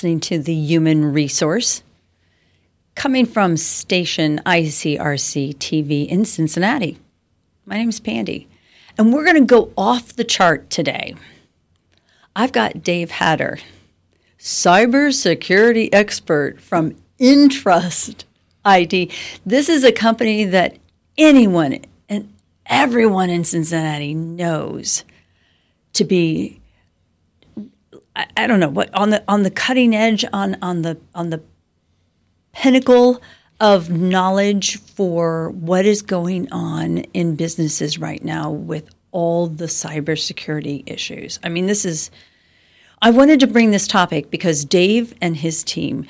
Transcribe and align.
Listening 0.00 0.20
to 0.20 0.38
the 0.38 0.54
Human 0.54 1.12
Resource 1.12 1.82
coming 2.94 3.26
from 3.26 3.58
station 3.58 4.40
ICRC 4.46 5.56
TV 5.56 6.08
in 6.08 6.24
Cincinnati. 6.24 6.98
My 7.66 7.76
name 7.76 7.90
is 7.90 8.00
Pandy, 8.00 8.48
and 8.96 9.12
we're 9.12 9.26
going 9.26 9.36
to 9.36 9.44
go 9.44 9.74
off 9.76 10.16
the 10.16 10.24
chart 10.24 10.70
today. 10.70 11.16
I've 12.34 12.52
got 12.52 12.82
Dave 12.82 13.10
Hatter, 13.10 13.58
cybersecurity 14.38 15.90
expert 15.92 16.62
from 16.62 16.96
Intrust 17.18 18.24
IT. 18.64 19.12
This 19.44 19.68
is 19.68 19.84
a 19.84 19.92
company 19.92 20.46
that 20.46 20.78
anyone 21.18 21.78
and 22.08 22.32
everyone 22.64 23.28
in 23.28 23.44
Cincinnati 23.44 24.14
knows 24.14 25.04
to 25.92 26.04
be 26.04 26.59
I, 28.16 28.26
I 28.36 28.46
don't 28.46 28.60
know 28.60 28.68
what 28.68 28.92
on 28.94 29.10
the 29.10 29.22
on 29.28 29.42
the 29.42 29.50
cutting 29.50 29.94
edge 29.94 30.24
on 30.32 30.56
on 30.62 30.82
the 30.82 30.98
on 31.14 31.30
the 31.30 31.42
pinnacle 32.52 33.22
of 33.60 33.90
knowledge 33.90 34.78
for 34.78 35.50
what 35.50 35.84
is 35.84 36.02
going 36.02 36.50
on 36.50 36.98
in 37.12 37.36
businesses 37.36 37.98
right 37.98 38.24
now 38.24 38.50
with 38.50 38.88
all 39.12 39.46
the 39.46 39.66
cybersecurity 39.66 40.82
issues. 40.86 41.38
I 41.42 41.48
mean, 41.48 41.66
this 41.66 41.84
is 41.84 42.10
I 43.02 43.10
wanted 43.10 43.40
to 43.40 43.46
bring 43.46 43.70
this 43.70 43.86
topic 43.86 44.30
because 44.30 44.64
Dave 44.64 45.14
and 45.20 45.36
his 45.36 45.64
team 45.64 46.06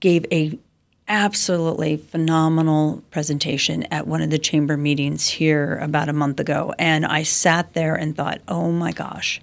gave 0.00 0.24
a 0.32 0.58
absolutely 1.06 1.98
phenomenal 1.98 3.02
presentation 3.10 3.82
at 3.84 4.06
one 4.06 4.22
of 4.22 4.30
the 4.30 4.38
chamber 4.38 4.74
meetings 4.76 5.28
here 5.28 5.76
about 5.78 6.08
a 6.08 6.14
month 6.14 6.40
ago 6.40 6.72
and 6.78 7.04
I 7.04 7.24
sat 7.24 7.74
there 7.74 7.94
and 7.94 8.16
thought, 8.16 8.40
"Oh 8.48 8.72
my 8.72 8.92
gosh. 8.92 9.40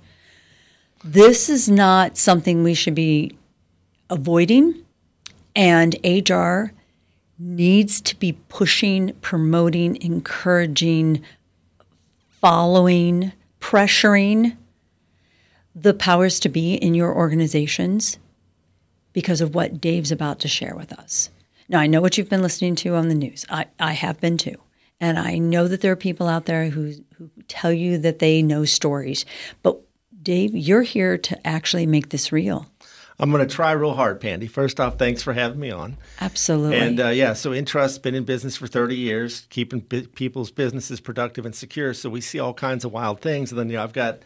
This 1.03 1.49
is 1.49 1.67
not 1.67 2.17
something 2.17 2.63
we 2.63 2.75
should 2.75 2.95
be 2.95 3.35
avoiding 4.09 4.85
and 5.55 5.95
HR 6.03 6.73
needs 7.39 7.99
to 8.01 8.15
be 8.17 8.33
pushing, 8.49 9.13
promoting, 9.21 9.99
encouraging, 10.01 11.23
following, 12.29 13.31
pressuring 13.59 14.55
the 15.73 15.93
powers 15.93 16.39
to 16.41 16.49
be 16.49 16.75
in 16.75 16.93
your 16.93 17.15
organizations 17.15 18.19
because 19.13 19.41
of 19.41 19.55
what 19.55 19.81
Dave's 19.81 20.11
about 20.11 20.39
to 20.39 20.47
share 20.47 20.75
with 20.75 20.93
us. 20.93 21.29
Now, 21.67 21.79
I 21.79 21.87
know 21.87 22.01
what 22.01 22.17
you've 22.17 22.29
been 22.29 22.41
listening 22.41 22.75
to 22.75 22.95
on 22.95 23.07
the 23.07 23.15
news. 23.15 23.45
I, 23.49 23.65
I 23.79 23.93
have 23.93 24.19
been 24.19 24.37
too. 24.37 24.55
And 24.99 25.17
I 25.17 25.39
know 25.39 25.67
that 25.67 25.81
there 25.81 25.91
are 25.91 25.97
people 25.97 26.27
out 26.27 26.45
there 26.45 26.69
who, 26.69 26.93
who 27.17 27.31
tell 27.47 27.73
you 27.73 27.97
that 27.99 28.19
they 28.19 28.43
know 28.43 28.65
stories. 28.65 29.25
But 29.63 29.81
Dave, 30.21 30.55
you're 30.55 30.83
here 30.83 31.17
to 31.17 31.47
actually 31.47 31.85
make 31.85 32.09
this 32.09 32.31
real. 32.31 32.67
I'm 33.21 33.29
going 33.29 33.47
to 33.47 33.55
try 33.55 33.71
real 33.71 33.93
hard, 33.93 34.19
Pandy. 34.19 34.47
First 34.47 34.79
off, 34.79 34.97
thanks 34.97 35.21
for 35.21 35.33
having 35.33 35.59
me 35.59 35.69
on. 35.69 35.97
Absolutely. 36.19 36.79
And 36.79 36.99
uh, 36.99 37.09
yeah, 37.09 37.33
so 37.33 37.53
Intrust's 37.53 37.99
been 37.99 38.15
in 38.15 38.23
business 38.23 38.57
for 38.57 38.65
30 38.65 38.95
years, 38.95 39.45
keeping 39.51 39.81
bi- 39.81 40.07
people's 40.15 40.49
businesses 40.49 40.99
productive 40.99 41.45
and 41.45 41.53
secure. 41.53 41.93
So 41.93 42.09
we 42.09 42.19
see 42.19 42.39
all 42.39 42.55
kinds 42.55 42.83
of 42.83 42.91
wild 42.91 43.21
things. 43.21 43.51
And 43.51 43.59
then, 43.59 43.69
you 43.69 43.75
know, 43.75 43.83
I've 43.83 43.93
got 43.93 44.19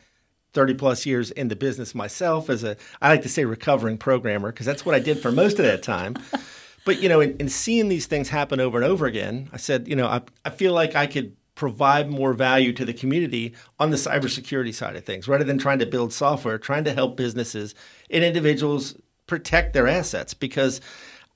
30 0.54 0.76
plus 0.76 1.06
years 1.06 1.30
in 1.32 1.50
the 1.50 1.58
business 1.58 1.94
myself 1.94 2.50
as 2.50 2.64
a, 2.64 2.78
I 3.02 3.10
like 3.10 3.22
to 3.24 3.30
say 3.30 3.44
recovering 3.44 3.98
programmer, 3.98 4.54
because 4.54 4.66
that's 4.66 4.86
what 4.86 4.96
I 4.96 5.00
did 5.00 5.20
for 5.20 5.30
most 5.30 5.60
of 5.60 5.66
that 5.66 5.84
time. 5.84 6.16
but, 6.86 7.02
you 7.02 7.10
know, 7.10 7.20
in, 7.20 7.36
in, 7.38 7.50
seeing 7.50 7.90
these 7.90 8.06
things 8.06 8.30
happen 8.30 8.62
over 8.62 8.78
and 8.78 8.86
over 8.86 9.06
again, 9.06 9.50
I 9.52 9.58
said, 9.58 9.90
you 9.90 9.98
know, 9.98 10.08
I, 10.08 10.22
I 10.46 10.52
feel 10.52 10.72
like 10.72 10.96
I 10.96 11.08
could 11.08 11.36
provide 11.56 12.10
more 12.10 12.34
value 12.34 12.74
to 12.74 12.86
the 12.86 12.94
community 12.94 13.56
on 13.80 13.90
the 13.90 13.98
cybersecurity 13.98 14.74
side 14.74 14.96
of 14.96 15.06
things 15.06 15.28
rather 15.28 15.44
than 15.44 15.58
trying 15.58 15.80
to 15.80 15.86
build 15.86 16.14
software, 16.14 16.58
trying 16.58 16.84
to 16.84 16.94
help 16.94 17.18
businesses 17.18 17.74
and 18.10 18.24
individuals 18.24 18.96
protect 19.26 19.74
their 19.74 19.88
assets. 19.88 20.34
Because 20.34 20.82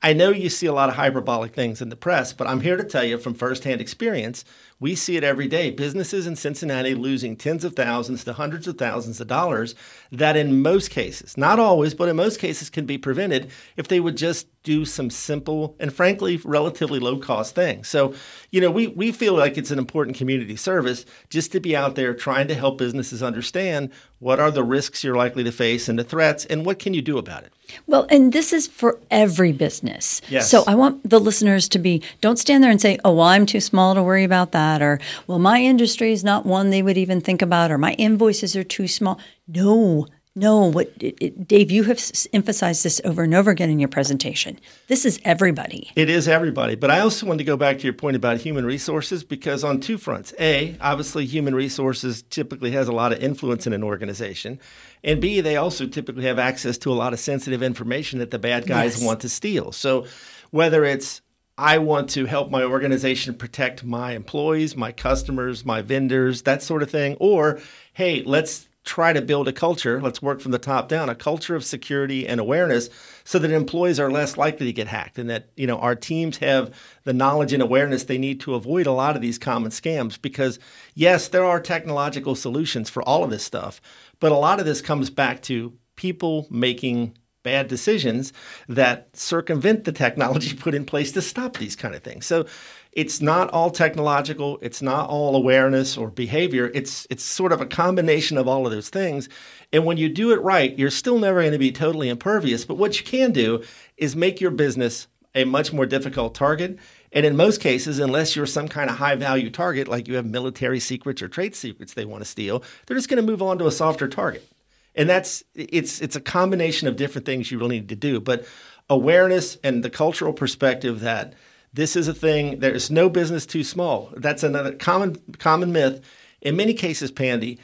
I 0.02 0.14
know 0.14 0.30
you 0.30 0.50
see 0.50 0.66
a 0.66 0.74
lot 0.74 0.88
of 0.88 0.96
hyperbolic 0.96 1.54
things 1.54 1.82
in 1.82 1.90
the 1.90 1.96
press, 1.98 2.32
but 2.32 2.48
I'm 2.48 2.62
here 2.62 2.78
to 2.78 2.86
tell 2.86 3.04
you 3.04 3.18
from 3.18 3.34
firsthand 3.34 3.82
experience 3.82 4.46
we 4.80 4.96
see 4.96 5.18
it 5.18 5.24
every 5.24 5.48
day. 5.48 5.72
Businesses 5.72 6.26
in 6.26 6.36
Cincinnati 6.36 6.96
losing 6.96 7.36
tens 7.36 7.66
of 7.66 7.76
thousands 7.76 8.24
to 8.24 8.34
hundreds 8.34 8.68
of 8.68 8.78
thousands 8.78 9.20
of 9.20 9.28
dollars 9.28 9.76
that, 10.12 10.38
in 10.38 10.62
most 10.62 10.90
cases, 10.90 11.36
not 11.38 11.60
always, 11.60 11.94
but 11.94 12.08
in 12.08 12.16
most 12.16 12.40
cases, 12.40 12.70
can 12.70 12.86
be 12.86 12.98
prevented 12.98 13.52
if 13.76 13.88
they 13.88 14.00
would 14.00 14.16
just 14.16 14.48
do 14.64 14.86
some 14.86 15.10
simple 15.10 15.76
and, 15.80 15.94
frankly, 15.94 16.38
relatively 16.46 17.00
low 17.00 17.18
cost 17.18 17.56
things. 17.56 17.88
So, 17.88 18.14
you 18.52 18.62
know, 18.62 18.72
we, 18.72 18.88
we 18.88 19.12
feel 19.12 19.34
like 19.34 19.58
it's 19.58 19.72
an 19.72 19.80
important 19.80 20.16
community 20.18 20.56
service 20.56 21.06
just 21.30 21.52
to 21.52 21.60
be 21.60 21.76
out 21.76 21.96
there 21.96 22.14
trying 22.14 22.48
to 22.48 22.56
help 22.56 22.78
businesses 22.78 23.22
understand 23.22 23.92
what 24.20 24.40
are 24.40 24.52
the 24.52 24.64
risks 24.64 25.04
you're 25.04 25.16
likely 25.16 25.44
to 25.44 25.52
face 25.52 25.90
and 25.90 25.98
the 25.98 26.04
threats 26.04 26.46
and 26.46 26.66
what 26.66 26.80
can 26.80 26.94
you 26.94 27.02
do 27.02 27.18
about 27.18 27.44
it. 27.44 27.54
Well, 27.88 28.06
and 28.10 28.34
this 28.34 28.52
is 28.52 28.68
for 28.68 29.00
every 29.10 29.52
business. 29.52 30.22
Yes. 30.30 30.50
So 30.50 30.64
I 30.68 30.76
want 30.76 31.08
the 31.10 31.20
listeners 31.20 31.70
to 31.70 31.80
be 31.80 32.02
don't 32.22 32.40
stand 32.40 32.64
there 32.64 32.72
and 32.72 32.82
say, 32.82 32.98
"Oh, 33.06 33.14
well, 33.14 33.28
I'm 33.28 33.46
too 33.46 33.62
small 33.62 33.96
to 33.96 34.04
worry 34.04 34.24
about 34.24 34.52
that," 34.52 34.82
or 34.82 35.00
"Well, 35.28 35.40
my 35.40 35.62
industry 35.62 36.12
is 36.12 36.24
not 36.24 36.46
one 36.46 36.70
they 36.70 36.82
would 36.82 36.98
even 36.98 37.22
think 37.22 37.42
about," 37.42 37.72
or 37.72 37.78
"My 37.78 37.94
invoices 37.94 38.56
are 38.56 38.64
too 38.64 38.88
small." 38.88 39.20
No, 39.48 40.08
no. 40.40 40.66
What 40.66 40.92
it, 41.00 41.18
it, 41.20 41.48
Dave, 41.48 41.70
you 41.70 41.84
have 41.84 42.00
emphasized 42.34 42.84
this 42.84 43.00
over 43.04 43.24
and 43.24 43.34
over 43.34 43.52
again 43.52 43.70
in 43.70 43.80
your 43.80 43.90
presentation. 43.90 44.60
This 44.88 45.06
is 45.06 45.20
everybody. 45.26 45.92
It 45.96 46.10
is 46.10 46.28
everybody. 46.28 46.76
But 46.76 46.92
I 46.92 47.02
also 47.02 47.26
want 47.26 47.40
to 47.40 47.44
go 47.44 47.58
back 47.58 47.78
to 47.80 47.84
your 47.84 47.94
point 47.94 48.16
about 48.16 48.38
human 48.38 48.66
resources 48.66 49.24
because 49.24 49.64
on 49.64 49.80
two 49.80 49.98
fronts: 49.98 50.34
a, 50.40 50.78
obviously, 50.82 51.26
human 51.26 51.54
resources 51.54 52.24
typically 52.24 52.72
has 52.72 52.88
a 52.88 52.94
lot 52.94 53.12
of 53.12 53.20
influence 53.20 53.68
in 53.68 53.74
an 53.74 53.84
organization. 53.84 54.60
And 55.04 55.22
B, 55.22 55.42
they 55.42 55.58
also 55.58 55.86
typically 55.86 56.24
have 56.24 56.40
access 56.40 56.78
to 56.80 56.92
a 56.92 56.96
lot 56.96 57.14
of 57.14 57.20
sensitive 57.20 57.62
information 57.62 58.20
that 58.20 58.32
the 58.32 58.40
bad 58.40 58.66
guys 58.66 58.98
yes. 58.98 59.06
want 59.06 59.20
to 59.22 59.30
steal. 59.30 59.72
So 59.72 60.08
whether 60.52 60.84
it's 60.86 61.22
I 61.60 61.78
want 61.80 62.10
to 62.12 62.26
help 62.26 62.50
my 62.50 62.64
organization 62.64 63.34
protect 63.34 63.84
my 63.84 64.14
employees, 64.14 64.78
my 64.78 64.94
customers, 64.94 65.66
my 65.66 65.82
vendors, 65.82 66.44
that 66.44 66.64
sort 66.64 66.82
of 66.82 66.90
thing, 66.90 67.18
or 67.20 67.60
hey, 67.92 68.24
let's 68.24 68.69
try 68.86 69.14
to 69.14 69.22
build 69.22 69.48
a 69.48 69.54
culture, 69.54 70.02
let's 70.02 70.22
work 70.22 70.40
from 70.40 70.52
the 70.52 70.58
top 70.58 70.88
down, 70.88 71.10
a 71.10 71.16
culture 71.16 71.56
of 71.56 71.66
security 71.66 72.28
and 72.28 72.40
awareness 72.40 72.90
so 73.24 73.38
that 73.38 73.52
employees 73.52 74.00
are 74.00 74.10
less 74.10 74.38
likely 74.38 74.66
to 74.66 74.74
get 74.74 74.88
hacked 74.88 75.20
and 75.20 75.30
that, 75.30 75.50
you 75.56 75.68
know, 75.68 75.78
our 75.80 75.96
teams 75.96 76.38
have 76.38 76.74
the 77.04 77.14
knowledge 77.14 77.54
and 77.54 77.62
awareness 77.62 78.06
they 78.06 78.18
need 78.18 78.40
to 78.40 78.56
avoid 78.56 78.88
a 78.88 78.92
lot 78.92 79.16
of 79.16 79.22
these 79.22 79.38
common 79.38 79.70
scams 79.70 80.20
because 80.20 80.60
yes, 80.96 81.28
there 81.28 81.46
are 81.46 81.60
technological 81.60 82.36
solutions 82.36 82.90
for 82.90 83.04
all 83.04 83.24
of 83.24 83.30
this 83.30 83.44
stuff, 83.44 83.82
but 84.20 84.32
a 84.32 84.36
lot 84.36 84.60
of 84.60 84.66
this 84.66 84.82
comes 84.82 85.10
back 85.10 85.42
to 85.42 85.74
people 85.96 86.48
making 86.50 87.14
bad 87.44 87.68
decisions 87.68 88.34
that 88.68 89.10
circumvent 89.16 89.84
the 89.84 89.92
technology 89.92 90.56
put 90.58 90.76
in 90.76 90.86
place 90.86 91.12
to 91.12 91.22
stop 91.22 91.58
these 91.58 91.76
kind 91.76 91.96
of 91.96 92.04
things. 92.04 92.26
So 92.26 92.46
it's 92.92 93.22
not 93.22 93.50
all 93.52 93.70
technological, 93.70 94.58
it's 94.62 94.82
not 94.82 95.10
all 95.10 95.36
awareness 95.36 95.98
or 95.98 96.10
behavior. 96.10 96.72
It's 96.74 97.06
it's 97.10 97.24
sort 97.24 97.52
of 97.52 97.62
a 97.62 97.66
combination 97.66 98.38
of 98.38 98.48
all 98.48 98.66
of 98.66 98.72
those 98.72 98.90
things. 98.90 99.30
And 99.72 99.86
when 99.86 99.98
you 99.98 100.10
do 100.10 100.32
it 100.32 100.42
right, 100.42 100.78
you're 100.78 100.90
still 100.90 101.20
never 101.20 101.42
going 101.42 101.52
to 101.52 101.60
be 101.60 101.72
totally 101.72 102.10
impervious, 102.10 102.66
but 102.66 102.78
what 102.78 103.00
you 103.00 103.06
can 103.06 103.32
do 103.32 103.64
is 103.98 104.16
make 104.16 104.42
your 104.42 104.52
business 104.52 105.08
a 105.36 105.44
much 105.44 105.72
more 105.72 105.86
difficult 105.86 106.34
target. 106.34 106.80
And 107.12 107.26
in 107.26 107.36
most 107.36 107.62
cases, 107.62 108.00
unless 108.00 108.36
you're 108.36 108.46
some 108.46 108.68
kind 108.68 108.90
of 108.90 108.98
high 108.98 109.16
value 109.16 109.50
target, 109.50 109.88
like 109.88 110.08
you 110.08 110.16
have 110.16 110.26
military 110.26 110.80
secrets 110.80 111.22
or 111.22 111.28
trade 111.28 111.56
secrets 111.56 111.94
they 111.94 112.06
want 112.06 112.24
to 112.24 112.30
steal, 112.30 112.64
they're 112.86 112.98
just 112.98 113.10
going 113.10 113.24
to 113.24 113.32
move 113.32 113.42
on 113.42 113.58
to 113.60 113.68
a 113.68 113.72
softer 113.72 114.08
target. 114.08 114.48
And 114.96 115.10
that's 115.10 115.44
it's 115.54 116.02
it's 116.02 116.16
a 116.16 116.22
combination 116.22 116.88
of 116.88 116.96
different 116.96 117.26
things 117.26 117.52
you 117.52 117.60
really 117.60 117.80
need 117.80 117.90
to 117.90 117.96
do. 117.96 118.20
But 118.20 118.46
awareness 118.90 119.58
and 119.64 119.84
the 119.84 119.90
cultural 119.90 120.34
perspective 120.34 121.02
that 121.02 121.36
this 121.74 121.96
is 121.96 122.08
a 122.08 122.14
thing. 122.14 122.60
There 122.60 122.74
is 122.74 122.90
no 122.90 123.10
business 123.10 123.46
too 123.46 123.64
small. 123.64 124.12
That's 124.16 124.44
another 124.44 124.74
common 124.74 125.16
common 125.38 125.72
myth. 125.72 126.02
In 126.42 126.56
many 126.56 126.74
cases, 126.74 127.12
Pandy, 127.12 127.60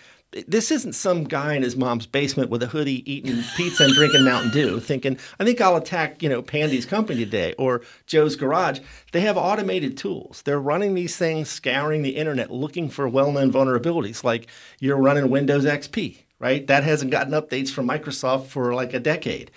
this 0.47 0.69
isn't 0.69 0.93
some 0.93 1.23
guy 1.23 1.53
in 1.53 1.63
his 1.63 1.77
mom's 1.77 2.05
basement 2.05 2.49
with 2.49 2.61
a 2.61 2.67
hoodie 2.67 3.09
eating 3.09 3.41
pizza 3.55 3.85
and 3.85 3.93
drinking 3.93 4.25
Mountain 4.25 4.51
Dew 4.51 4.79
thinking, 4.79 5.17
I 5.39 5.45
think 5.45 5.61
I'll 5.61 5.77
attack, 5.77 6.21
you 6.21 6.27
know, 6.27 6.41
Pandy's 6.41 6.85
company 6.85 7.23
today 7.23 7.53
or 7.57 7.81
Joe's 8.05 8.35
garage. 8.35 8.79
They 9.13 9.21
have 9.21 9.37
automated 9.37 9.97
tools. 9.97 10.41
They're 10.43 10.59
running 10.59 10.93
these 10.93 11.15
things, 11.15 11.49
scouring 11.49 12.01
the 12.01 12.17
internet, 12.17 12.51
looking 12.51 12.89
for 12.89 13.07
well-known 13.07 13.51
vulnerabilities 13.51 14.23
like 14.23 14.47
you're 14.79 14.97
running 14.97 15.29
Windows 15.29 15.63
XP, 15.63 16.17
right? 16.39 16.67
That 16.67 16.83
hasn't 16.83 17.11
gotten 17.11 17.33
updates 17.33 17.69
from 17.69 17.87
Microsoft 17.87 18.47
for 18.47 18.73
like 18.73 18.93
a 18.93 18.99
decade. 18.99 19.51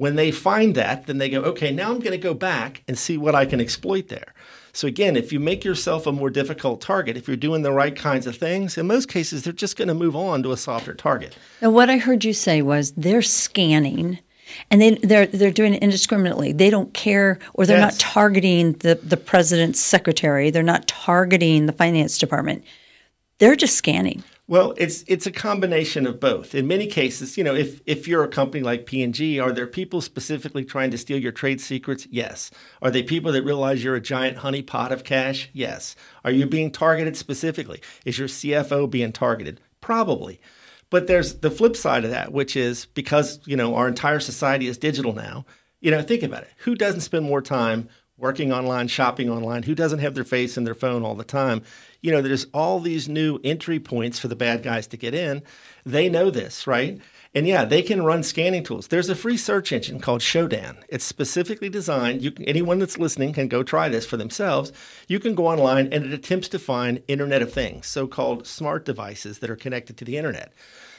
When 0.00 0.16
they 0.16 0.30
find 0.30 0.74
that, 0.76 1.06
then 1.06 1.18
they 1.18 1.28
go, 1.28 1.42
okay, 1.42 1.70
now 1.70 1.90
I'm 1.90 1.98
going 1.98 2.12
to 2.12 2.16
go 2.16 2.32
back 2.32 2.82
and 2.88 2.98
see 2.98 3.18
what 3.18 3.34
I 3.34 3.44
can 3.44 3.60
exploit 3.60 4.08
there. 4.08 4.32
So 4.72 4.88
again, 4.88 5.14
if 5.14 5.30
you 5.30 5.38
make 5.38 5.62
yourself 5.62 6.06
a 6.06 6.12
more 6.12 6.30
difficult 6.30 6.80
target, 6.80 7.18
if 7.18 7.28
you're 7.28 7.36
doing 7.36 7.60
the 7.60 7.70
right 7.72 7.94
kinds 7.94 8.26
of 8.26 8.34
things, 8.34 8.78
in 8.78 8.86
most 8.86 9.10
cases 9.10 9.42
they're 9.42 9.52
just 9.52 9.76
going 9.76 9.88
to 9.88 9.94
move 9.94 10.16
on 10.16 10.42
to 10.44 10.52
a 10.52 10.56
softer 10.56 10.94
target. 10.94 11.36
Now, 11.60 11.68
what 11.68 11.90
I 11.90 11.98
heard 11.98 12.24
you 12.24 12.32
say 12.32 12.62
was 12.62 12.92
they're 12.92 13.20
scanning 13.20 14.20
and 14.70 14.80
they 14.80 14.94
they're 14.94 15.26
they're 15.26 15.50
doing 15.50 15.74
it 15.74 15.82
indiscriminately. 15.82 16.52
They 16.52 16.70
don't 16.70 16.94
care, 16.94 17.38
or 17.52 17.66
they're 17.66 17.78
Yes. 17.78 17.92
not 17.92 18.00
targeting 18.00 18.72
the 18.72 18.94
the 18.94 19.18
president's 19.18 19.80
secretary. 19.80 20.50
They're 20.50 20.62
not 20.62 20.88
targeting 20.88 21.66
the 21.66 21.72
finance 21.74 22.16
department. 22.16 22.64
They're 23.38 23.54
just 23.54 23.76
scanning. 23.76 24.24
Well, 24.50 24.74
it's 24.78 25.04
it's 25.06 25.28
a 25.28 25.30
combination 25.30 26.08
of 26.08 26.18
both. 26.18 26.56
In 26.56 26.66
many 26.66 26.88
cases, 26.88 27.38
you 27.38 27.44
know, 27.44 27.54
if 27.54 27.80
if 27.86 28.08
you're 28.08 28.24
a 28.24 28.28
company 28.28 28.64
like 28.64 28.84
P&G, 28.84 29.38
are 29.38 29.52
there 29.52 29.68
people 29.68 30.00
specifically 30.00 30.64
trying 30.64 30.90
to 30.90 30.98
steal 30.98 31.18
your 31.18 31.30
trade 31.30 31.60
secrets? 31.60 32.08
Yes. 32.10 32.50
Are 32.82 32.90
they 32.90 33.04
people 33.04 33.30
that 33.30 33.44
realize 33.44 33.84
you're 33.84 33.94
a 33.94 34.00
giant 34.00 34.38
honeypot 34.38 34.90
of 34.90 35.04
cash? 35.04 35.50
Yes. 35.52 35.94
Are 36.24 36.32
you 36.32 36.46
being 36.46 36.72
targeted 36.72 37.16
specifically? 37.16 37.80
Is 38.04 38.18
your 38.18 38.26
CFO 38.26 38.90
being 38.90 39.12
targeted? 39.12 39.60
Probably. 39.80 40.40
But 40.90 41.06
there's 41.06 41.34
the 41.34 41.50
flip 41.52 41.76
side 41.76 42.04
of 42.04 42.10
that, 42.10 42.32
which 42.32 42.56
is 42.56 42.86
because, 42.86 43.38
you 43.46 43.54
know, 43.54 43.76
our 43.76 43.86
entire 43.86 44.18
society 44.18 44.66
is 44.66 44.76
digital 44.78 45.12
now. 45.12 45.46
You 45.78 45.92
know, 45.92 46.02
think 46.02 46.24
about 46.24 46.42
it. 46.42 46.50
Who 46.64 46.74
doesn't 46.74 47.02
spend 47.02 47.24
more 47.24 47.40
time 47.40 47.88
working 48.20 48.52
online, 48.52 48.86
shopping 48.86 49.30
online? 49.30 49.62
Who 49.62 49.74
doesn't 49.74 49.98
have 50.00 50.14
their 50.14 50.24
face 50.24 50.56
in 50.56 50.64
their 50.64 50.74
phone 50.74 51.02
all 51.02 51.14
the 51.14 51.24
time? 51.24 51.62
You 52.02 52.12
know, 52.12 52.20
there's 52.20 52.46
all 52.52 52.78
these 52.78 53.08
new 53.08 53.40
entry 53.42 53.80
points 53.80 54.18
for 54.18 54.28
the 54.28 54.36
bad 54.36 54.62
guys 54.62 54.86
to 54.88 54.96
get 54.96 55.14
in. 55.14 55.42
They 55.84 56.08
know 56.08 56.30
this, 56.30 56.66
right? 56.66 57.00
And 57.34 57.46
yeah, 57.46 57.64
they 57.64 57.82
can 57.82 58.02
run 58.02 58.22
scanning 58.22 58.64
tools. 58.64 58.88
There's 58.88 59.08
a 59.08 59.14
free 59.14 59.36
search 59.36 59.72
engine 59.72 60.00
called 60.00 60.20
Shodan. 60.20 60.82
It's 60.88 61.04
specifically 61.04 61.68
designed. 61.68 62.22
You 62.22 62.32
anyone 62.40 62.78
that's 62.78 62.98
listening 62.98 63.32
can 63.32 63.48
go 63.48 63.62
try 63.62 63.88
this 63.88 64.04
for 64.04 64.16
themselves. 64.16 64.72
You 65.06 65.20
can 65.20 65.34
go 65.34 65.46
online 65.46 65.88
and 65.92 66.04
it 66.04 66.12
attempts 66.12 66.48
to 66.48 66.58
find 66.58 67.02
Internet 67.06 67.42
of 67.42 67.52
Things, 67.52 67.86
so-called 67.86 68.46
smart 68.46 68.84
devices 68.84 69.38
that 69.38 69.50
are 69.50 69.56
connected 69.56 69.96
to 69.98 70.04
the 70.04 70.16
internet. 70.16 70.52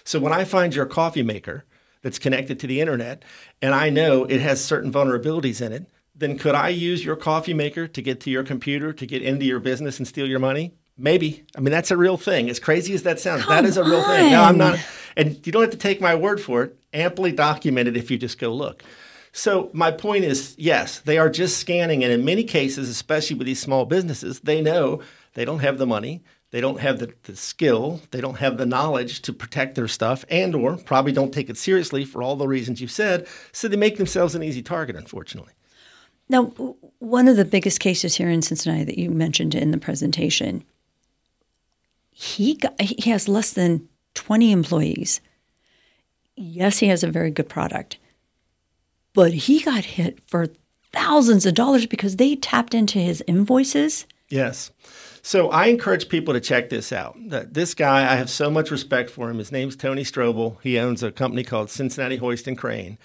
So 0.05 0.19
when 0.19 0.33
I 0.33 0.45
find 0.45 0.73
your 0.73 0.85
coffee 0.85 1.23
maker 1.23 1.65
that's 2.01 2.17
connected 2.17 2.59
to 2.61 2.67
the 2.67 2.79
internet 2.79 3.23
and 3.61 3.75
I 3.75 3.89
know 3.89 4.23
it 4.23 4.39
has 4.39 4.63
certain 4.63 4.91
vulnerabilities 4.91 5.63
in 5.63 5.73
it, 5.73 5.85
then 6.15 6.37
could 6.37 6.55
I 6.55 6.69
use 6.69 7.03
your 7.03 7.15
coffee 7.15 7.53
maker 7.53 7.87
to 7.87 8.01
get 8.01 8.19
to 8.21 8.29
your 8.29 8.43
computer 8.43 8.93
to 8.93 9.05
get 9.05 9.21
into 9.21 9.45
your 9.45 9.59
business 9.59 9.97
and 9.97 10.07
steal 10.07 10.27
your 10.27 10.39
money? 10.39 10.73
Maybe. 10.97 11.43
I 11.55 11.61
mean, 11.61 11.71
that's 11.71 11.91
a 11.91 11.97
real 11.97 12.17
thing. 12.17 12.49
As 12.49 12.59
crazy 12.59 12.93
as 12.93 13.03
that 13.03 13.19
sounds, 13.19 13.43
Come 13.43 13.49
that 13.55 13.65
is 13.65 13.77
a 13.77 13.83
real 13.83 14.01
on. 14.01 14.05
thing. 14.05 14.31
Now, 14.31 14.43
I'm 14.43 14.57
not, 14.57 14.79
and 15.17 15.45
you 15.45 15.51
don't 15.51 15.63
have 15.63 15.71
to 15.71 15.77
take 15.77 16.01
my 16.01 16.15
word 16.15 16.39
for 16.41 16.63
it, 16.63 16.77
amply 16.93 17.31
documented 17.31 17.97
if 17.97 18.11
you 18.11 18.17
just 18.17 18.37
go 18.37 18.53
look. 18.53 18.83
So, 19.33 19.71
my 19.73 19.91
point 19.91 20.25
is 20.25 20.55
yes, 20.59 20.99
they 20.99 21.17
are 21.17 21.29
just 21.29 21.57
scanning. 21.57 22.03
And 22.03 22.11
in 22.11 22.25
many 22.25 22.43
cases, 22.43 22.89
especially 22.89 23.37
with 23.37 23.47
these 23.47 23.61
small 23.61 23.85
businesses, 23.85 24.41
they 24.41 24.61
know 24.61 25.01
they 25.33 25.45
don't 25.45 25.59
have 25.59 25.77
the 25.77 25.87
money. 25.87 26.21
They 26.51 26.59
don't 26.59 26.81
have 26.81 26.99
the, 26.99 27.13
the 27.23 27.37
skill. 27.37 28.01
They 28.11 28.19
don't 28.19 28.37
have 28.39 28.57
the 28.57 28.65
knowledge 28.65 29.21
to 29.21 29.31
protect 29.33 29.75
their 29.75 29.87
stuff, 29.87 30.25
and 30.29 30.53
or 30.53 30.75
probably 30.75 31.13
don't 31.13 31.33
take 31.33 31.49
it 31.49 31.55
seriously 31.57 32.03
for 32.03 32.21
all 32.21 32.35
the 32.35 32.47
reasons 32.47 32.81
you 32.81 32.89
said. 32.89 33.25
So 33.53 33.69
they 33.69 33.77
make 33.77 33.97
themselves 33.97 34.35
an 34.35 34.43
easy 34.43 34.61
target, 34.61 34.97
unfortunately. 34.97 35.53
Now, 36.31 36.45
one 36.99 37.27
of 37.27 37.35
the 37.35 37.43
biggest 37.43 37.81
cases 37.81 38.15
here 38.15 38.29
in 38.29 38.41
Cincinnati 38.41 38.85
that 38.85 38.97
you 38.97 39.11
mentioned 39.11 39.53
in 39.53 39.71
the 39.71 39.77
presentation, 39.77 40.63
he 42.09 42.55
got, 42.55 42.79
he 42.79 43.09
has 43.09 43.27
less 43.27 43.51
than 43.51 43.89
20 44.13 44.53
employees. 44.53 45.19
Yes, 46.37 46.77
he 46.77 46.87
has 46.87 47.03
a 47.03 47.11
very 47.11 47.31
good 47.31 47.49
product, 47.49 47.97
but 49.13 49.33
he 49.33 49.59
got 49.59 49.83
hit 49.83 50.19
for 50.25 50.47
thousands 50.93 51.45
of 51.45 51.53
dollars 51.53 51.85
because 51.85 52.15
they 52.15 52.37
tapped 52.37 52.73
into 52.73 52.99
his 52.99 53.21
invoices. 53.27 54.05
Yes. 54.29 54.71
So 55.21 55.49
I 55.49 55.65
encourage 55.65 56.07
people 56.07 56.33
to 56.33 56.39
check 56.39 56.69
this 56.69 56.93
out. 56.93 57.17
This 57.19 57.73
guy, 57.73 58.09
I 58.09 58.15
have 58.15 58.29
so 58.29 58.49
much 58.49 58.71
respect 58.71 59.09
for 59.09 59.29
him. 59.29 59.37
His 59.37 59.51
name's 59.51 59.75
Tony 59.75 60.03
Strobel. 60.03 60.61
He 60.63 60.79
owns 60.79 61.03
a 61.03 61.11
company 61.11 61.43
called 61.43 61.69
Cincinnati 61.69 62.15
Hoist 62.15 62.47
and 62.47 62.57
Crane. 62.57 62.97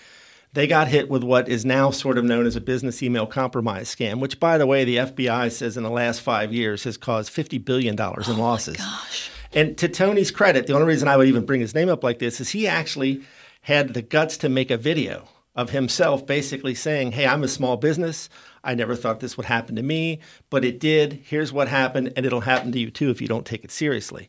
They 0.53 0.67
got 0.67 0.89
hit 0.89 1.11
with 1.11 1.23
what 1.23 1.49
is 1.49 1.65
now 1.65 1.91
sort 1.91 2.17
of 2.17 2.25
known 2.25 2.47
as 2.47 2.57
a 2.57 2.61
business 2.61 3.03
email 3.03 3.27
compromise 3.27 3.95
scam, 3.95 4.21
which, 4.21 4.41
by 4.41 4.57
the 4.57 4.67
way, 4.67 4.85
the 4.85 4.97
FBI 4.97 5.53
says 5.53 5.77
in 5.77 5.83
the 5.83 5.91
last 5.91 6.21
five 6.21 6.53
years 6.53 6.85
has 6.85 6.97
caused 6.97 7.33
$50 7.33 7.63
billion 7.65 7.95
in 7.95 8.01
oh 8.01 8.37
losses. 8.39 8.77
Gosh. 8.77 9.31
And 9.53 9.77
to 9.79 9.89
Tony's 9.89 10.31
credit, 10.31 10.67
the 10.67 10.75
only 10.75 10.87
reason 10.87 11.09
I 11.09 11.17
would 11.17 11.29
even 11.29 11.45
bring 11.45 11.61
his 11.61 11.75
name 11.75 11.89
up 11.89 12.03
like 12.03 12.19
this 12.19 12.41
is 12.41 12.51
he 12.51 12.67
actually 12.67 13.23
had 13.63 13.95
the 13.95 14.03
guts 14.03 14.37
to 14.39 14.49
make 14.49 14.71
a 14.71 14.77
video 14.77 15.29
of 15.55 15.71
himself 15.71 16.27
basically 16.27 16.75
saying, 16.75 17.13
Hey, 17.13 17.27
I'm 17.27 17.43
a 17.43 17.49
small 17.49 17.77
business. 17.77 18.29
I 18.63 18.75
never 18.75 18.95
thought 18.95 19.21
this 19.21 19.37
would 19.37 19.47
happen 19.47 19.77
to 19.77 19.83
me, 19.83 20.21
but 20.51 20.65
it 20.65 20.79
did. 20.79 21.23
Here's 21.25 21.53
what 21.53 21.69
happened, 21.69 22.13
and 22.17 22.27
it'll 22.27 22.41
happen 22.41 22.73
to 22.73 22.79
you 22.79 22.91
too 22.91 23.11
if 23.11 23.21
you 23.21 23.29
don't 23.29 23.47
take 23.47 23.65
it 23.65 23.71
seriously. 23.71 24.29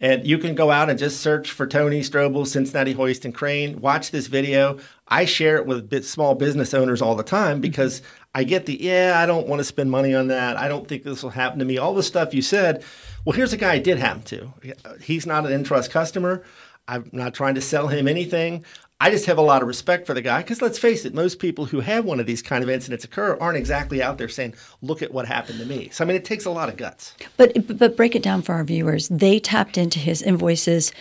And 0.00 0.26
you 0.26 0.38
can 0.38 0.54
go 0.54 0.70
out 0.70 0.90
and 0.90 0.98
just 0.98 1.20
search 1.20 1.50
for 1.50 1.66
Tony 1.66 2.00
Strobel, 2.00 2.46
Cincinnati 2.46 2.92
Hoist 2.92 3.24
and 3.24 3.34
Crane. 3.34 3.80
Watch 3.80 4.10
this 4.10 4.26
video. 4.26 4.78
I 5.08 5.24
share 5.24 5.56
it 5.56 5.66
with 5.66 5.88
bit- 5.88 6.04
small 6.04 6.34
business 6.34 6.74
owners 6.74 7.00
all 7.00 7.14
the 7.14 7.22
time 7.22 7.54
mm-hmm. 7.54 7.62
because 7.62 8.02
I 8.34 8.44
get 8.44 8.66
the, 8.66 8.80
yeah, 8.80 9.14
I 9.16 9.26
don't 9.26 9.46
want 9.46 9.60
to 9.60 9.64
spend 9.64 9.90
money 9.90 10.14
on 10.14 10.28
that. 10.28 10.56
I 10.56 10.68
don't 10.68 10.86
think 10.88 11.04
this 11.04 11.22
will 11.22 11.30
happen 11.30 11.60
to 11.60 11.64
me. 11.64 11.78
All 11.78 11.94
the 11.94 12.02
stuff 12.02 12.34
you 12.34 12.42
said. 12.42 12.82
Well, 13.24 13.36
here's 13.36 13.52
a 13.52 13.56
guy 13.56 13.74
it 13.74 13.84
did 13.84 13.98
happen 13.98 14.22
to. 14.24 14.52
Uh, 14.84 14.94
he's 15.00 15.26
not 15.26 15.46
an 15.46 15.64
Intrust 15.64 15.90
customer. 15.90 16.42
I'm 16.86 17.08
not 17.12 17.32
trying 17.32 17.54
to 17.54 17.62
sell 17.62 17.88
him 17.88 18.06
anything. 18.08 18.64
I 19.00 19.10
just 19.10 19.26
have 19.26 19.38
a 19.38 19.42
lot 19.42 19.60
of 19.60 19.68
respect 19.68 20.06
for 20.06 20.14
the 20.14 20.22
guy 20.22 20.38
because 20.42 20.62
let's 20.62 20.78
face 20.78 21.04
it, 21.04 21.14
most 21.14 21.38
people 21.38 21.66
who 21.66 21.80
have 21.80 22.04
one 22.04 22.20
of 22.20 22.26
these 22.26 22.42
kind 22.42 22.62
of 22.62 22.70
incidents 22.70 23.04
occur 23.04 23.36
aren't 23.40 23.58
exactly 23.58 24.02
out 24.02 24.18
there 24.18 24.28
saying, 24.28 24.54
"Look 24.82 25.02
at 25.02 25.12
what 25.12 25.26
happened 25.26 25.58
to 25.58 25.66
me." 25.66 25.88
So 25.92 26.04
I 26.04 26.06
mean, 26.06 26.16
it 26.16 26.24
takes 26.24 26.44
a 26.44 26.50
lot 26.50 26.68
of 26.68 26.76
guts. 26.76 27.14
But 27.36 27.78
but 27.78 27.96
break 27.96 28.14
it 28.14 28.22
down 28.22 28.42
for 28.42 28.54
our 28.54 28.64
viewers. 28.64 29.08
They 29.08 29.40
tapped 29.40 29.76
into 29.76 29.98
his 29.98 30.22
invoices, 30.22 30.92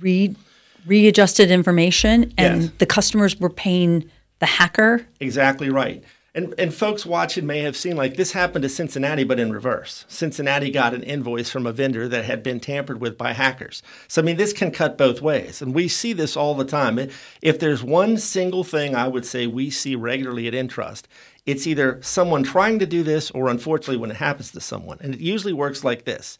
re, 0.00 0.36
readjusted 0.86 1.50
information, 1.50 2.32
and 2.36 2.62
Yes. 2.64 2.70
the 2.78 2.86
customers 2.86 3.40
were 3.40 3.50
paying 3.50 4.08
the 4.40 4.46
hacker. 4.46 5.06
Exactly 5.18 5.70
right. 5.70 6.04
And, 6.38 6.54
and 6.56 6.72
folks 6.72 7.04
watching 7.04 7.48
may 7.48 7.62
have 7.62 7.76
seen 7.76 7.96
like 7.96 8.14
this 8.14 8.30
happened 8.30 8.62
to 8.62 8.68
Cincinnati, 8.68 9.24
but 9.24 9.40
in 9.40 9.52
reverse. 9.52 10.04
Cincinnati 10.06 10.70
got 10.70 10.94
an 10.94 11.02
invoice 11.02 11.50
from 11.50 11.66
a 11.66 11.72
vendor 11.72 12.06
that 12.06 12.26
had 12.26 12.44
been 12.44 12.60
tampered 12.60 13.00
with 13.00 13.18
by 13.18 13.32
hackers. 13.32 13.82
So, 14.06 14.22
I 14.22 14.24
mean, 14.24 14.36
this 14.36 14.52
can 14.52 14.70
cut 14.70 14.96
both 14.96 15.20
ways. 15.20 15.60
And 15.60 15.74
we 15.74 15.88
see 15.88 16.12
this 16.12 16.36
all 16.36 16.54
the 16.54 16.64
time. 16.64 17.00
If 17.42 17.58
there's 17.58 17.82
one 17.82 18.18
single 18.18 18.62
thing 18.62 18.94
I 18.94 19.08
would 19.08 19.26
say 19.26 19.48
we 19.48 19.68
see 19.68 19.96
regularly 19.96 20.46
at 20.46 20.54
Intrust, 20.54 21.08
it's 21.44 21.66
either 21.66 22.00
someone 22.02 22.44
trying 22.44 22.78
to 22.78 22.86
do 22.86 23.02
this 23.02 23.32
or 23.32 23.48
unfortunately 23.48 23.96
when 23.96 24.12
it 24.12 24.18
happens 24.18 24.52
to 24.52 24.60
someone. 24.60 24.98
And 25.00 25.14
it 25.14 25.20
usually 25.20 25.52
works 25.52 25.82
like 25.82 26.04
this 26.04 26.38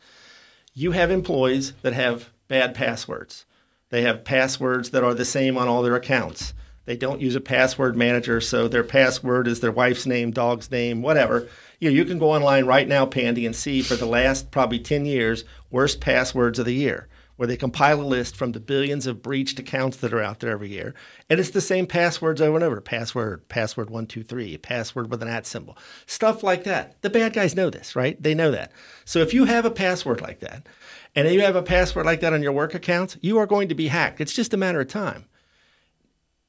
you 0.75 0.93
have 0.93 1.11
employees 1.11 1.73
that 1.83 1.93
have 1.93 2.31
bad 2.47 2.73
passwords. 2.73 3.47
They 3.91 4.03
have 4.03 4.23
passwords 4.23 4.91
that 4.91 5.03
are 5.03 5.15
the 5.15 5.25
same 5.25 5.59
on 5.59 5.67
all 5.67 5.83
their 5.83 5.97
accounts. 5.97 6.55
They 6.89 6.97
don't 6.97 7.21
use 7.21 7.37
a 7.37 7.41
password 7.43 7.99
manager, 7.99 8.41
so 8.41 8.67
their 8.67 8.83
password 8.83 9.47
is 9.47 9.61
their 9.61 9.71
wife's 9.71 10.07
name, 10.07 10.31
dog's 10.31 10.71
name, 10.71 11.03
whatever. 11.03 11.47
You, 11.81 11.91
know, 11.91 11.95
you 11.95 12.07
can 12.07 12.19
go 12.19 12.33
online 12.33 12.65
right 12.65 12.89
now, 12.89 13.05
Pandy, 13.05 13.45
and 13.45 13.55
see 13.55 13.83
for 13.83 13.95
the 13.95 14.07
last 14.07 14.51
probably 14.51 14.79
10 14.79 15.05
years, 15.05 15.45
worst 15.71 16.01
passwords 16.01 16.59
of 16.59 16.65
the 16.65 16.73
year, 16.73 17.07
where 17.37 17.47
they 17.47 17.59
compile 17.59 18.01
a 18.01 18.03
list 18.03 18.37
from 18.37 18.53
the 18.53 18.59
billions 18.59 19.07
of 19.07 19.21
breached 19.21 19.59
accounts 19.59 19.99
that 19.99 20.15
are 20.15 20.23
out 20.23 20.41
there 20.41 20.51
every 20.51 20.71
year. 20.71 20.95
And 21.29 21.39
it's 21.39 21.51
the 21.51 21.61
same 21.61 21.87
passwords 21.87 22.41
over 22.41 22.57
and 22.57 22.65
over 22.65 22.81
password, 22.81 23.47
password 23.51 23.91
123, 23.91 24.57
password 24.57 25.11
with 25.11 25.21
an 25.21 25.29
at 25.29 25.45
symbol, 25.45 25.77
stuff 26.07 26.43
like 26.43 26.65
that. 26.65 27.03
The 27.03 27.11
bad 27.11 27.35
guys 27.35 27.55
know 27.55 27.69
this, 27.69 27.97
right? 27.97 28.17
They 28.23 28.35
know 28.35 28.51
that. 28.53 28.73
So 29.05 29.19
if 29.19 29.35
you 29.35 29.45
have 29.45 29.67
a 29.67 29.71
password 29.71 30.23
like 30.23 30.41
that, 30.41 30.67
and 31.15 31.29
you 31.29 31.43
have 31.43 31.55
a 31.55 31.63
password 31.63 32.07
like 32.07 32.21
that 32.21 32.33
on 32.33 32.43
your 32.43 32.53
work 32.53 32.75
accounts, 32.75 33.19
you 33.21 33.37
are 33.37 33.47
going 33.47 33.69
to 33.69 33.75
be 33.75 33.89
hacked. 33.89 34.23
It's 34.23 34.33
just 34.33 34.55
a 34.55 34.57
matter 34.57 34.81
of 34.81 34.89
time. 34.89 35.27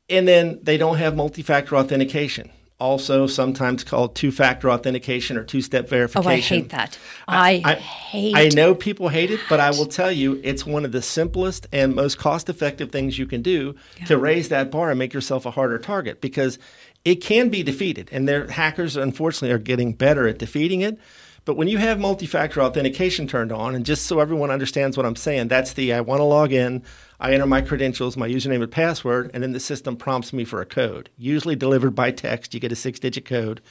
And 0.10 0.28
then 0.28 0.60
they 0.63 0.78
don't 0.78 0.98
have 0.98 1.16
multi 1.16 1.42
factor 1.42 1.75
authentication, 1.75 2.50
also 2.80 3.28
sometimes 3.28 3.84
called 3.84 4.16
two 4.16 4.32
factor 4.32 4.72
authentication 4.72 5.38
or 5.38 5.44
two 5.44 5.62
step 5.62 5.88
verification. 5.88 6.28
Oh. 6.28 6.30
I 6.30 6.62
hate 6.62 6.70
that. 6.70 7.00
I, 7.28 7.74
hate. 7.75 8.36
I 8.36 8.50
know 8.56 8.74
people 8.74 9.10
hate 9.10 9.30
it, 9.32 9.39
but 9.50 9.60
I 9.60 9.70
will 9.72 9.86
tell 9.86 10.12
you 10.12 10.39
it's 10.44 10.66
one 10.66 10.86
of 10.86 10.92
the 10.92 11.01
simplest 11.01 11.68
and 11.72 11.94
most 11.94 12.18
cost 12.18 12.50
effective 12.50 12.92
things 12.92 13.20
you 13.20 13.28
can 13.28 13.42
do 13.42 13.75
to 14.08 14.18
raise 14.18 14.50
that 14.50 14.72
bar 14.72 14.89
and 14.89 14.98
make 14.98 15.13
yourself 15.13 15.46
a 15.46 15.51
harder 15.51 15.78
target 15.78 16.22
because 16.22 16.58
it 17.06 17.16
can 17.16 17.50
be 17.50 17.63
defeated. 17.63 18.10
And 18.12 18.28
their 18.28 18.50
hackers, 18.50 18.98
unfortunately, 18.98 19.51
are 19.51 19.60
getting 19.60 19.94
better 19.94 20.28
at 20.28 20.39
defeating 20.39 20.82
it. 20.82 20.98
But 21.46 21.56
when 21.56 21.68
you 21.68 21.78
have 21.78 22.00
multi 22.00 22.25
factor 22.25 22.62
authentication 22.62 23.28
turned 23.28 23.51
on, 23.51 23.74
and 23.74 23.86
just 23.86 24.06
so 24.06 24.20
everyone 24.20 24.51
understands 24.51 24.98
what 24.98 25.06
I'm 25.06 25.16
saying, 25.16 25.48
that's 25.48 25.74
the 25.74 25.94
I 25.94 26.01
want 26.01 26.20
to 26.20 26.24
log 26.24 26.51
in, 26.51 26.84
I 27.19 27.33
enter 27.33 27.45
my 27.45 27.61
credentials, 27.61 28.15
my 28.15 28.29
username 28.29 28.63
and 28.63 28.71
password, 28.71 29.31
and 29.33 29.43
then 29.43 29.51
the 29.51 29.59
system 29.59 29.97
prompts 29.97 30.31
me 30.31 30.45
for 30.45 30.61
a 30.61 30.65
code, 30.65 31.09
usually 31.17 31.55
delivered 31.55 31.95
by 31.95 32.11
text. 32.11 32.53
You 32.53 32.59
get 32.59 32.71
a 32.71 32.75
six 32.75 32.99
digit 32.99 33.25
code. 33.25 33.61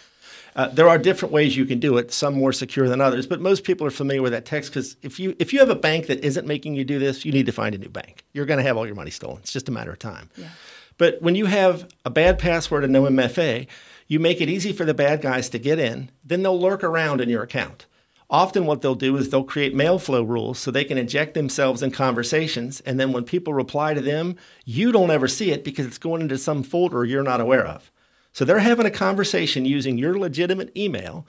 Uh, 0.55 0.69
there 0.69 0.89
are 0.89 0.99
different 0.99 1.33
ways 1.33 1.57
you 1.57 1.65
can 1.65 1.79
do 1.79 1.97
it, 1.99 2.13
some 2.13 2.35
more 2.35 2.53
secure 2.53 2.89
than 2.89 3.01
others, 3.01 3.27
but 3.27 3.41
most 3.41 3.65
people 3.65 3.87
are 3.87 3.91
familiar 3.91 4.23
with 4.23 4.33
that 4.33 4.45
text 4.45 4.73
because 4.73 4.97
if 5.03 5.21
you 5.21 5.35
if 5.39 5.53
you 5.53 5.61
have 5.61 5.71
a 5.71 5.75
bank 5.75 6.07
that 6.07 6.25
isn't 6.25 6.47
making 6.47 6.75
you 6.75 6.85
do 6.85 6.99
this, 6.99 7.25
you 7.25 7.33
need 7.33 7.47
to 7.47 7.53
find 7.53 7.75
a 7.75 7.79
new 7.79 7.89
bank. 7.89 8.25
You're 8.33 8.47
going 8.47 8.59
to 8.59 8.65
have 8.65 8.77
all 8.77 8.87
your 8.87 8.97
money 8.97 9.11
stolen. 9.11 9.39
It's 9.39 9.53
just 9.53 9.69
a 9.69 9.73
matter 9.73 9.93
of 9.93 9.99
time. 9.99 10.31
But 10.97 11.23
when 11.23 11.37
you 11.37 11.47
have 11.47 11.89
a 12.05 12.11
bad 12.11 12.39
password 12.39 12.83
and 12.85 12.93
no 12.93 13.05
MFA, 13.05 13.69
you 14.09 14.19
make 14.19 14.41
it 14.41 14.49
easy 14.49 14.73
for 14.73 14.85
the 14.85 14.95
bad 14.95 15.23
guys 15.23 15.49
to 15.51 15.59
get 15.59 15.79
in, 15.79 16.11
then 16.25 16.43
they'll 16.43 16.59
lurk 16.59 16.83
around 16.83 17.21
in 17.21 17.29
your 17.29 17.43
account. 17.43 17.87
Often, 18.31 18.67
what 18.67 18.83
they'll 18.83 18.95
do 18.95 19.17
is 19.17 19.31
they'll 19.31 19.43
create 19.43 19.75
mail 19.75 19.99
flow 19.99 20.23
rules 20.23 20.59
so 20.59 20.71
they 20.71 20.85
can 20.85 20.99
inject 20.99 21.33
themselves 21.33 21.83
in 21.83 21.91
conversations. 21.91 22.81
And 22.81 23.01
then 23.01 23.13
when 23.13 23.25
people 23.25 23.55
reply 23.55 23.95
to 23.95 24.01
them, 24.03 24.37
you 24.67 24.93
don't 24.93 25.11
ever 25.11 25.29
see 25.29 25.51
it 25.51 25.65
because 25.65 25.87
it's 25.87 25.99
going 25.99 26.21
into 26.21 26.37
some 26.37 26.63
folder 26.63 27.05
you're 27.05 27.23
not 27.23 27.41
aware 27.41 27.67
of. 27.67 27.91
So 28.33 28.45
they're 28.45 28.59
having 28.59 28.87
a 28.87 28.91
conversation 28.91 29.65
using 29.65 29.97
your 29.97 30.19
legitimate 30.19 30.77
email. 30.77 31.27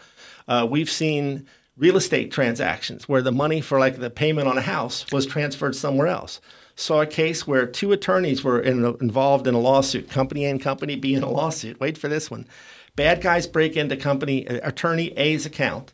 Uh, 0.48 0.68
we've 0.70 0.90
seen 0.90 1.48
real 1.78 1.96
estate 1.96 2.32
transactions 2.32 3.08
where 3.08 3.22
the 3.22 3.32
money 3.32 3.62
for 3.62 3.80
like 3.80 4.00
the 4.00 4.10
payment 4.10 4.48
on 4.48 4.58
a 4.58 4.62
house 4.62 5.10
was 5.12 5.26
transferred 5.26 5.76
somewhere 5.76 6.08
else. 6.08 6.42
Saw 6.76 7.02
a 7.02 7.08
case 7.08 7.48
where 7.48 7.66
two 7.66 7.92
attorneys 7.94 8.44
were 8.44 8.60
in, 8.60 8.86
involved 9.02 9.48
in 9.48 9.56
a 9.56 9.60
lawsuit, 9.60 10.10
company 10.10 10.46
A 10.46 10.50
and 10.50 10.62
company 10.62 10.96
B 10.96 11.14
in 11.14 11.24
a 11.24 11.30
lawsuit. 11.30 11.80
Wait 11.80 11.98
for 11.98 12.10
this 12.10 12.30
one. 12.30 12.46
Bad 12.96 13.22
guys 13.22 13.48
break 13.48 13.78
into 13.78 13.96
company 13.96 14.48
uh, 14.48 14.60
attorney 14.68 15.08
A's 15.18 15.46
account, 15.46 15.94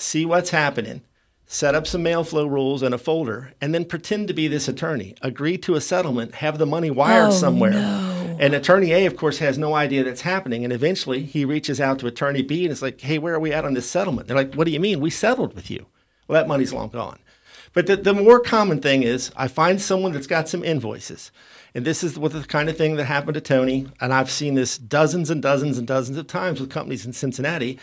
see 0.00 0.24
what's 0.26 0.50
happening, 0.50 1.02
set 1.46 1.74
up 1.74 1.86
some 1.86 2.02
mail 2.02 2.24
flow 2.24 2.46
rules 2.46 2.82
in 2.82 2.92
a 2.92 2.98
folder, 2.98 3.52
and 3.60 3.74
then 3.74 3.84
pretend 3.84 4.28
to 4.28 4.34
be 4.34 4.48
this 4.48 4.68
attorney, 4.68 5.14
agree 5.22 5.58
to 5.58 5.74
a 5.74 5.80
settlement, 5.80 6.36
have 6.36 6.58
the 6.58 6.66
money 6.66 6.90
wired 6.90 7.28
Oh, 7.28 7.30
somewhere. 7.32 7.70
no. 7.72 8.36
And 8.40 8.54
attorney 8.54 8.92
A, 8.92 9.04
of 9.06 9.16
course, 9.16 9.38
has 9.38 9.58
no 9.58 9.74
idea 9.74 10.02
that's 10.02 10.22
happening. 10.22 10.64
And 10.64 10.72
eventually 10.72 11.22
he 11.24 11.44
reaches 11.44 11.78
out 11.80 11.98
to 11.98 12.06
attorney 12.06 12.40
B 12.40 12.64
and 12.64 12.72
it's 12.72 12.80
like, 12.80 13.00
hey, 13.02 13.18
where 13.18 13.34
are 13.34 13.40
we 13.40 13.52
at 13.52 13.66
on 13.66 13.74
this 13.74 13.90
settlement? 13.90 14.28
They're 14.28 14.36
like, 14.36 14.54
what 14.54 14.64
do 14.64 14.70
you 14.70 14.80
mean? 14.80 15.00
We 15.00 15.10
settled 15.10 15.54
with 15.54 15.70
you. 15.70 15.86
Well, 16.26 16.40
that 16.40 16.48
money's 16.48 16.72
long 16.72 16.88
gone. 16.88 17.18
But 17.74 17.86
the, 17.86 17.96
the 17.96 18.14
more 18.14 18.40
common 18.40 18.80
thing 18.80 19.02
is 19.02 19.30
I 19.36 19.46
find 19.46 19.80
someone 19.80 20.12
that's 20.12 20.26
got 20.26 20.48
some 20.48 20.64
invoices. 20.64 21.30
And 21.74 21.84
this 21.84 22.02
is 22.02 22.18
what 22.18 22.32
the 22.32 22.40
kind 22.44 22.70
of 22.70 22.78
thing 22.78 22.96
that 22.96 23.04
happened 23.04 23.34
to 23.34 23.40
Tony. 23.42 23.86
And 24.00 24.12
I've 24.14 24.30
seen 24.30 24.54
this 24.54 24.78
dozens 24.78 25.28
and 25.28 25.42
dozens 25.42 25.76
and 25.76 25.86
dozens 25.86 26.16
of 26.16 26.26
times 26.26 26.60
with 26.60 26.70
companies 26.70 27.04
in 27.04 27.12
Cincinnati. 27.12 27.78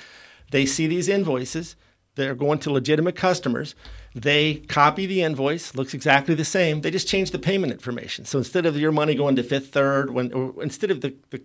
They 0.49 0.65
see 0.65 0.87
these 0.87 1.07
invoices. 1.07 1.75
They're 2.17 2.35
going 2.35 2.59
to 2.59 2.71
legitimate 2.71 3.15
customers. 3.15 3.73
They 4.13 4.55
copy 4.55 5.05
the 5.05 5.21
invoice, 5.21 5.73
looks 5.75 5.93
exactly 5.93 6.35
the 6.35 6.43
same. 6.43 6.81
They 6.81 6.91
just 6.91 7.07
change 7.07 7.31
the 7.31 7.39
payment 7.39 7.71
information. 7.71 8.25
So 8.25 8.39
instead 8.39 8.65
of 8.65 8.77
your 8.77 8.91
money 8.91 9.15
going 9.15 9.37
to 9.37 9.43
Fifth 9.43 9.69
Third, 9.69 10.11
when 10.13 10.33
or 10.33 10.61
instead 10.61 10.91
of 10.91 11.01
the, 11.01 11.15
the 11.29 11.41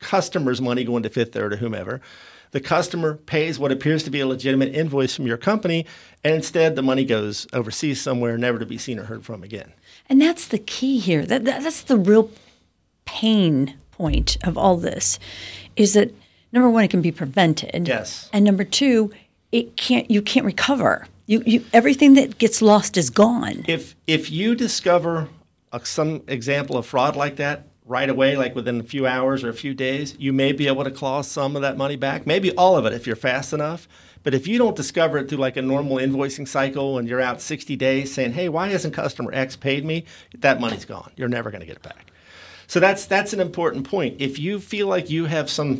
customer's 0.00 0.60
money 0.60 0.84
going 0.84 1.02
to 1.04 1.08
Fifth 1.08 1.32
Third 1.32 1.54
or 1.54 1.56
whomever, 1.56 2.02
the 2.50 2.60
customer 2.60 3.14
pays 3.14 3.58
what 3.58 3.72
appears 3.72 4.02
to 4.04 4.10
be 4.10 4.20
a 4.20 4.26
legitimate 4.26 4.74
invoice 4.74 5.14
from 5.14 5.26
your 5.26 5.36
company, 5.36 5.86
and 6.22 6.34
instead 6.34 6.76
the 6.76 6.82
money 6.82 7.04
goes 7.04 7.46
overseas 7.52 8.00
somewhere, 8.00 8.36
never 8.36 8.58
to 8.58 8.66
be 8.66 8.78
seen 8.78 8.98
or 8.98 9.04
heard 9.04 9.24
from 9.24 9.42
again. 9.42 9.72
And 10.08 10.20
that's 10.20 10.48
the 10.48 10.58
key 10.58 10.98
here. 10.98 11.24
That, 11.24 11.44
that 11.44 11.62
that's 11.62 11.82
the 11.82 11.96
real 11.96 12.30
pain 13.04 13.76
point 13.92 14.36
of 14.44 14.58
all 14.58 14.76
this 14.76 15.18
is 15.76 15.94
that 15.94 16.12
number 16.52 16.68
one, 16.68 16.84
it 16.84 16.90
can 16.90 17.02
be 17.02 17.12
prevented. 17.12 17.88
Yes. 17.88 18.28
And 18.32 18.44
number 18.44 18.64
two, 18.64 19.12
it 19.52 19.76
can't 19.76 20.10
you 20.10 20.22
can't 20.22 20.46
recover. 20.46 21.06
You, 21.26 21.42
you 21.44 21.64
everything 21.72 22.14
that 22.14 22.38
gets 22.38 22.62
lost 22.62 22.96
is 22.96 23.10
gone. 23.10 23.64
If 23.66 23.96
if 24.06 24.30
you 24.30 24.54
discover 24.54 25.28
a, 25.72 25.84
some 25.84 26.22
example 26.28 26.76
of 26.76 26.86
fraud 26.86 27.16
like 27.16 27.36
that 27.36 27.66
right 27.84 28.08
away, 28.08 28.36
like 28.36 28.54
within 28.54 28.80
a 28.80 28.84
few 28.84 29.06
hours 29.06 29.44
or 29.44 29.48
a 29.48 29.54
few 29.54 29.74
days, 29.74 30.16
you 30.18 30.32
may 30.32 30.52
be 30.52 30.66
able 30.66 30.84
to 30.84 30.90
claw 30.90 31.22
some 31.22 31.54
of 31.56 31.62
that 31.62 31.76
money 31.76 31.96
back, 31.96 32.26
maybe 32.26 32.50
all 32.52 32.76
of 32.76 32.84
it 32.84 32.92
if 32.92 33.06
you're 33.06 33.16
fast 33.16 33.52
enough. 33.52 33.88
But 34.24 34.34
if 34.34 34.48
you 34.48 34.58
don't 34.58 34.74
discover 34.74 35.18
it 35.18 35.28
through 35.28 35.38
like 35.38 35.56
a 35.56 35.62
normal 35.62 35.98
invoicing 35.98 36.48
cycle 36.48 36.98
and 36.98 37.08
you're 37.08 37.20
out 37.20 37.40
60 37.40 37.76
days 37.76 38.12
saying, 38.12 38.32
"Hey, 38.32 38.48
why 38.48 38.68
hasn't 38.68 38.94
customer 38.94 39.30
X 39.32 39.54
paid 39.56 39.84
me?" 39.84 40.04
that 40.38 40.60
money's 40.60 40.84
gone. 40.84 41.12
You're 41.16 41.28
never 41.28 41.50
going 41.50 41.60
to 41.60 41.66
get 41.66 41.76
it 41.76 41.82
back. 41.82 42.10
So 42.66 42.80
that's 42.80 43.06
that's 43.06 43.32
an 43.32 43.40
important 43.40 43.88
point. 43.88 44.16
If 44.20 44.38
you 44.38 44.58
feel 44.58 44.88
like 44.88 45.08
you 45.10 45.26
have 45.26 45.48
some 45.48 45.78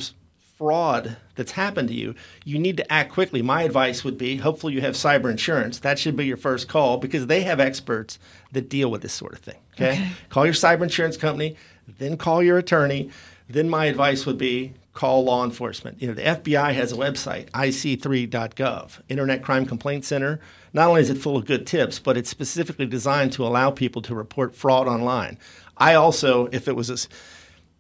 fraud 0.57 1.17
that's 1.35 1.53
happened 1.53 1.89
to 1.89 1.95
you, 1.95 2.15
you 2.45 2.59
need 2.59 2.77
to 2.79 2.93
act 2.93 3.13
quickly. 3.13 3.43
My 3.43 3.63
advice 3.63 4.05
would 4.05 4.17
be 4.17 4.37
hopefully 4.37 4.73
you 4.73 4.81
have 4.81 4.95
cyber 4.95 5.31
insurance. 5.31 5.79
That 5.81 5.99
should 5.99 6.17
be 6.17 6.27
your 6.27 6.37
first 6.37 6.69
call 6.69 6.97
because 6.97 7.27
they 7.27 7.43
have 7.43 7.61
experts 7.61 8.19
that 8.53 8.69
deal 8.69 8.91
with 8.91 9.03
this 9.03 9.13
sort 9.13 9.35
of 9.35 9.41
thing. 9.41 9.59
Okay? 9.75 9.93
Okay. 9.93 10.11
Call 10.31 10.45
your 10.45 10.55
cyber 10.55 10.83
insurance 10.83 11.17
company, 11.17 11.57
then 11.99 12.17
call 12.17 12.43
your 12.43 12.59
attorney. 12.59 13.11
Then 13.49 13.69
my 13.69 13.85
advice 13.85 14.27
would 14.27 14.39
be 14.39 14.73
call 14.93 15.25
law 15.25 15.45
enforcement. 15.45 16.01
You 16.01 16.09
know, 16.09 16.15
the 16.15 16.23
FBI 16.23 16.73
has 16.73 16.91
a 16.91 16.97
website, 16.97 17.51
ic3.gov, 17.51 19.01
Internet 19.09 19.43
Crime 19.43 19.67
Complaint 19.67 20.05
Center. 20.05 20.41
Not 20.73 20.89
only 20.89 21.03
is 21.03 21.11
it 21.11 21.19
full 21.19 21.37
of 21.37 21.45
good 21.45 21.67
tips, 21.67 21.99
but 21.99 22.17
it's 22.17 22.31
specifically 22.31 22.87
designed 22.87 23.33
to 23.35 23.47
allow 23.47 23.71
people 23.71 24.03
to 24.03 24.15
report 24.15 24.55
fraud 24.57 24.89
online. 24.89 25.39
I 25.77 25.95
also, 25.95 26.47
if 26.47 26.67
it 26.67 26.75
was 26.75 26.91
a, 26.91 26.97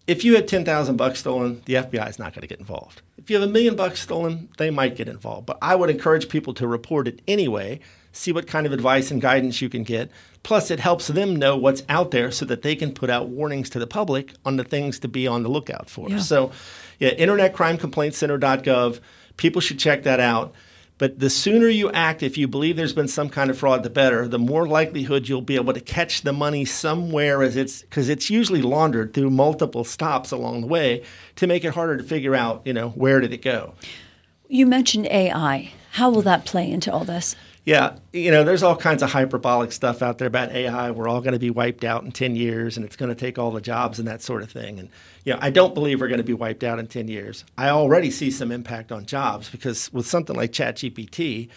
if 0.07 0.25
you 0.25 0.35
had 0.37 0.47
10,000 0.47 0.97
bucks 0.97 1.21
stolen, 1.21 1.63
the 1.65 1.75
FBI 1.75 2.09
is 2.09 2.19
not 2.19 2.33
going 2.33 2.43
to 2.43 2.47
get 2.47 2.61
involved. 2.61 3.03
If 3.19 3.29
you 3.29 3.39
have 3.41 3.49
a 3.49 3.53
million 3.53 3.75
bucks 3.75 4.01
stolen, 4.01 4.49
they 4.57 4.71
might 4.71 4.97
get 4.97 5.09
involved. 5.09 5.47
But 5.47 5.59
I 5.61 5.75
would 5.75 5.91
encourage 5.91 6.29
people 6.29 6.55
to 6.55 6.67
report 6.69 7.09
it 7.09 7.21
anyway, 7.27 7.81
see 8.13 8.31
what 8.31 8.47
kind 8.47 8.67
of 8.67 8.73
advice 8.73 9.11
and 9.11 9.21
guidance 9.21 9.61
you 9.61 9.69
can 9.69 9.83
get. 9.83 10.11
Plus, 10.45 10.71
it 10.71 10.79
helps 10.79 11.09
them 11.09 11.35
know 11.35 11.57
what's 11.57 11.83
out 11.89 12.13
there 12.13 12.31
so 12.31 12.45
that 12.45 12.63
they 12.63 12.77
can 12.77 12.93
put 12.93 13.11
out 13.11 13.29
warnings 13.29 13.69
to 13.71 13.81
the 13.81 13.87
public 13.87 14.33
on 14.45 14.57
the 14.57 14.65
things 14.65 15.01
to 15.01 15.09
be 15.09 15.27
on 15.27 15.43
the 15.43 15.49
lookout 15.49 15.91
for. 15.91 16.09
Yeah. 16.09 16.19
So, 16.19 16.53
yeah, 17.01 17.15
internetcrimecomplaintcenter.gov. 17.15 19.01
People 19.37 19.61
should 19.61 19.81
check 19.81 20.05
that 20.05 20.21
out. 20.21 20.55
But 20.99 21.19
the 21.19 21.29
sooner 21.29 21.69
you 21.69 21.91
act, 21.93 22.23
if 22.23 22.38
you 22.38 22.49
believe 22.49 22.76
there's 22.76 22.95
been 22.95 23.09
some 23.09 23.29
kind 23.29 23.50
of 23.50 23.59
fraud, 23.59 23.83
the 23.83 23.91
better. 23.91 24.26
The 24.26 24.38
more 24.38 24.67
likelihood 24.67 25.29
you'll 25.29 25.43
be 25.43 25.57
able 25.57 25.75
to 25.75 25.81
catch 25.81 26.23
the 26.23 26.33
money 26.33 26.65
somewhere, 26.65 27.43
as 27.43 27.55
it's 27.55 27.83
because 27.83 28.09
it's 28.09 28.31
usually 28.31 28.62
laundered 28.62 29.12
through 29.12 29.31
multiple 29.31 29.85
stops 29.85 30.31
along 30.31 30.62
the 30.62 30.67
way 30.67 31.03
to 31.37 31.47
make 31.47 31.65
it 31.65 31.75
harder 31.75 31.99
to 31.99 32.03
figure 32.03 32.35
out, 32.35 32.62
you 32.65 32.73
know, 32.73 32.91
where 32.91 33.21
did 33.21 33.33
it 33.35 33.43
go. 33.43 33.75
You 34.49 34.65
mentioned 34.65 35.07
AI. 35.09 35.73
How 35.93 36.09
will 36.09 36.23
that 36.23 36.47
play 36.47 36.71
into 36.71 36.93
all 36.93 37.05
this? 37.05 37.37
Yeah, 37.67 37.97
you 38.13 38.31
know, 38.31 38.45
there's 38.45 38.63
all 38.63 38.77
kinds 38.77 39.03
of 39.03 39.11
hyperbolic 39.11 39.73
stuff 39.73 40.01
out 40.01 40.19
there 40.19 40.29
about 40.29 40.53
AI. 40.53 40.93
We're 40.93 41.09
all 41.09 41.21
going 41.21 41.33
to 41.33 41.41
be 41.41 41.51
wiped 41.51 41.83
out 41.83 42.05
in 42.05 42.13
10 42.13 42.37
years 42.37 42.77
and 42.77 42.87
it's 42.87 42.95
going 42.95 43.09
to 43.09 43.15
take 43.17 43.41
all 43.41 43.51
the 43.51 43.61
jobs 43.61 43.99
and 43.99 44.07
that 44.07 44.23
sort 44.23 44.45
of 44.45 44.53
thing. 44.53 44.79
And, 44.79 44.89
you 45.25 45.33
know, 45.33 45.41
I 45.43 45.51
don't 45.51 45.75
believe 45.75 46.01
we're 46.01 46.07
going 46.07 46.19
to 46.19 46.25
be 46.25 46.33
wiped 46.33 46.63
out 46.63 46.79
in 46.79 46.87
10 46.87 47.09
years. 47.09 47.45
I 47.59 47.71
already 47.71 48.13
see 48.13 48.31
some 48.31 48.53
impact 48.53 48.93
on 48.93 49.05
jobs 49.05 49.51
because 49.51 49.93
with 49.93 50.07
something 50.07 50.37
like 50.37 50.53
ChatGPT, 50.53 51.49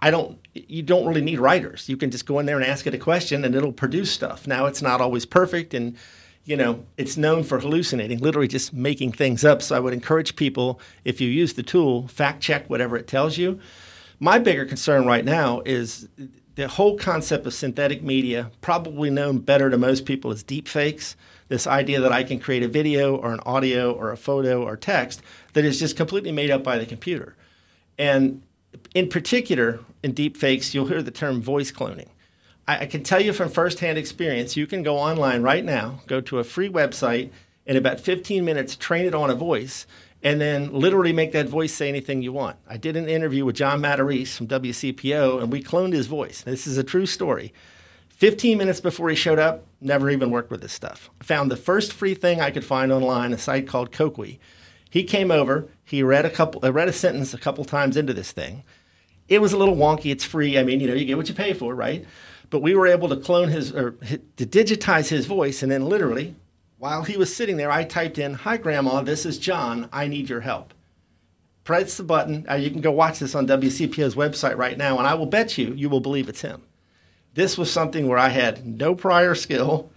I 0.00 0.10
don't 0.10 0.36
you 0.52 0.82
don't 0.82 1.06
really 1.06 1.20
need 1.20 1.38
writers. 1.38 1.88
You 1.88 1.96
can 1.96 2.10
just 2.10 2.26
go 2.26 2.40
in 2.40 2.46
there 2.46 2.56
and 2.56 2.66
ask 2.66 2.88
it 2.88 2.94
a 2.94 2.98
question 2.98 3.44
and 3.44 3.54
it'll 3.54 3.72
produce 3.72 4.10
stuff. 4.10 4.48
Now 4.48 4.66
it's 4.66 4.82
not 4.82 5.00
always 5.00 5.24
perfect 5.24 5.74
and 5.74 5.96
you 6.44 6.56
know, 6.56 6.84
it's 6.96 7.16
known 7.16 7.44
for 7.44 7.60
hallucinating, 7.60 8.18
literally 8.18 8.48
just 8.48 8.72
making 8.72 9.12
things 9.12 9.44
up. 9.44 9.62
So 9.62 9.76
I 9.76 9.78
would 9.78 9.94
encourage 9.94 10.34
people 10.34 10.80
if 11.04 11.20
you 11.20 11.28
use 11.28 11.52
the 11.52 11.62
tool, 11.62 12.08
fact 12.08 12.42
check 12.42 12.68
whatever 12.68 12.96
it 12.96 13.06
tells 13.06 13.38
you. 13.38 13.60
My 14.22 14.38
bigger 14.38 14.64
concern 14.64 15.04
right 15.04 15.24
now 15.24 15.62
is 15.66 16.08
the 16.54 16.68
whole 16.68 16.96
concept 16.96 17.44
of 17.44 17.52
synthetic 17.52 18.04
media, 18.04 18.52
probably 18.60 19.10
known 19.10 19.38
better 19.38 19.68
to 19.68 19.76
most 19.76 20.06
people 20.06 20.30
as 20.30 20.44
deep 20.44 20.68
fakes. 20.68 21.16
This 21.48 21.66
idea 21.66 22.00
that 22.00 22.12
I 22.12 22.22
can 22.22 22.38
create 22.38 22.62
a 22.62 22.68
video 22.68 23.16
or 23.16 23.32
an 23.32 23.40
audio 23.44 23.90
or 23.92 24.12
a 24.12 24.16
photo 24.16 24.62
or 24.62 24.76
text 24.76 25.22
that 25.54 25.64
is 25.64 25.80
just 25.80 25.96
completely 25.96 26.30
made 26.30 26.52
up 26.52 26.62
by 26.62 26.78
the 26.78 26.86
computer. 26.86 27.34
And 27.98 28.42
in 28.94 29.08
particular, 29.08 29.80
in 30.04 30.12
deep 30.12 30.36
fakes, 30.36 30.72
you'll 30.72 30.86
hear 30.86 31.02
the 31.02 31.10
term 31.10 31.42
voice 31.42 31.72
cloning. 31.72 32.06
I 32.68 32.86
can 32.86 33.02
tell 33.02 33.20
you 33.20 33.32
from 33.32 33.48
firsthand 33.48 33.98
experience, 33.98 34.56
you 34.56 34.68
can 34.68 34.84
go 34.84 34.98
online 34.98 35.42
right 35.42 35.64
now, 35.64 35.98
go 36.06 36.20
to 36.20 36.38
a 36.38 36.44
free 36.44 36.68
website, 36.68 37.32
in 37.66 37.76
about 37.76 37.98
15 37.98 38.44
minutes, 38.44 38.76
train 38.76 39.04
it 39.04 39.14
on 39.14 39.30
a 39.30 39.34
voice, 39.34 39.86
and 40.22 40.40
then 40.40 40.72
literally 40.72 41.12
make 41.12 41.32
that 41.32 41.48
voice 41.48 41.74
say 41.74 41.88
anything 41.88 42.22
you 42.22 42.32
want. 42.32 42.56
I 42.68 42.76
did 42.76 42.96
an 42.96 43.08
interview 43.08 43.44
with 43.44 43.56
John 43.56 43.80
Matarese 43.80 44.36
from 44.36 44.46
WCPO, 44.46 45.42
and 45.42 45.50
we 45.50 45.62
cloned 45.62 45.92
his 45.92 46.06
voice. 46.06 46.42
This 46.42 46.66
is 46.66 46.78
a 46.78 46.84
true 46.84 47.06
story. 47.06 47.52
15 48.10 48.56
minutes 48.56 48.80
before 48.80 49.10
he 49.10 49.16
showed 49.16 49.40
up, 49.40 49.66
never 49.80 50.08
even 50.08 50.30
worked 50.30 50.50
with 50.50 50.60
this 50.60 50.72
stuff. 50.72 51.10
Found 51.24 51.50
the 51.50 51.56
first 51.56 51.92
free 51.92 52.14
thing 52.14 52.40
I 52.40 52.52
could 52.52 52.64
find 52.64 52.92
online, 52.92 53.32
a 53.32 53.38
site 53.38 53.66
called 53.66 53.90
Coqui. 53.90 54.38
He 54.88 55.02
came 55.02 55.32
over, 55.32 55.68
he 55.84 56.04
read 56.04 56.24
a 56.24 56.30
couple, 56.30 56.64
uh, 56.64 56.72
read 56.72 56.86
a 56.86 56.92
sentence 56.92 57.34
a 57.34 57.38
couple 57.38 57.64
times 57.64 57.96
into 57.96 58.12
this 58.12 58.30
thing. 58.30 58.62
It 59.26 59.40
was 59.40 59.52
a 59.52 59.56
little 59.56 59.74
wonky. 59.74 60.12
It's 60.12 60.24
free. 60.24 60.58
I 60.58 60.62
mean, 60.62 60.78
you 60.78 60.86
know, 60.86 60.94
you 60.94 61.04
get 61.04 61.16
what 61.16 61.28
you 61.28 61.34
pay 61.34 61.52
for, 61.52 61.74
right? 61.74 62.04
But 62.50 62.60
we 62.60 62.74
were 62.74 62.86
able 62.86 63.08
to 63.08 63.16
clone 63.16 63.48
his 63.48 63.74
or 63.74 63.92
to 63.92 64.46
digitize 64.46 65.08
his 65.08 65.26
voice, 65.26 65.62
and 65.62 65.72
then 65.72 65.86
literally, 65.86 66.36
while 66.82 67.04
he 67.04 67.16
was 67.16 67.32
sitting 67.32 67.58
there, 67.58 67.70
I 67.70 67.84
typed 67.84 68.18
in, 68.18 68.34
"Hi, 68.34 68.56
Grandma. 68.56 69.02
This 69.02 69.24
is 69.24 69.38
John. 69.38 69.88
I 69.92 70.08
need 70.08 70.28
your 70.28 70.40
help." 70.40 70.74
Press 71.62 71.96
the 71.96 72.02
button. 72.02 72.44
Uh, 72.50 72.54
you 72.54 72.72
can 72.72 72.80
go 72.80 72.90
watch 72.90 73.20
this 73.20 73.36
on 73.36 73.46
WCPO's 73.46 74.16
website 74.16 74.56
right 74.56 74.76
now, 74.76 74.98
and 74.98 75.06
I 75.06 75.14
will 75.14 75.26
bet 75.26 75.56
you 75.56 75.74
you 75.74 75.88
will 75.88 76.00
believe 76.00 76.28
it's 76.28 76.40
him. 76.40 76.62
This 77.34 77.56
was 77.56 77.70
something 77.70 78.08
where 78.08 78.18
I 78.18 78.30
had 78.30 78.66
no 78.66 78.96
prior 78.96 79.36
skill, 79.36 79.92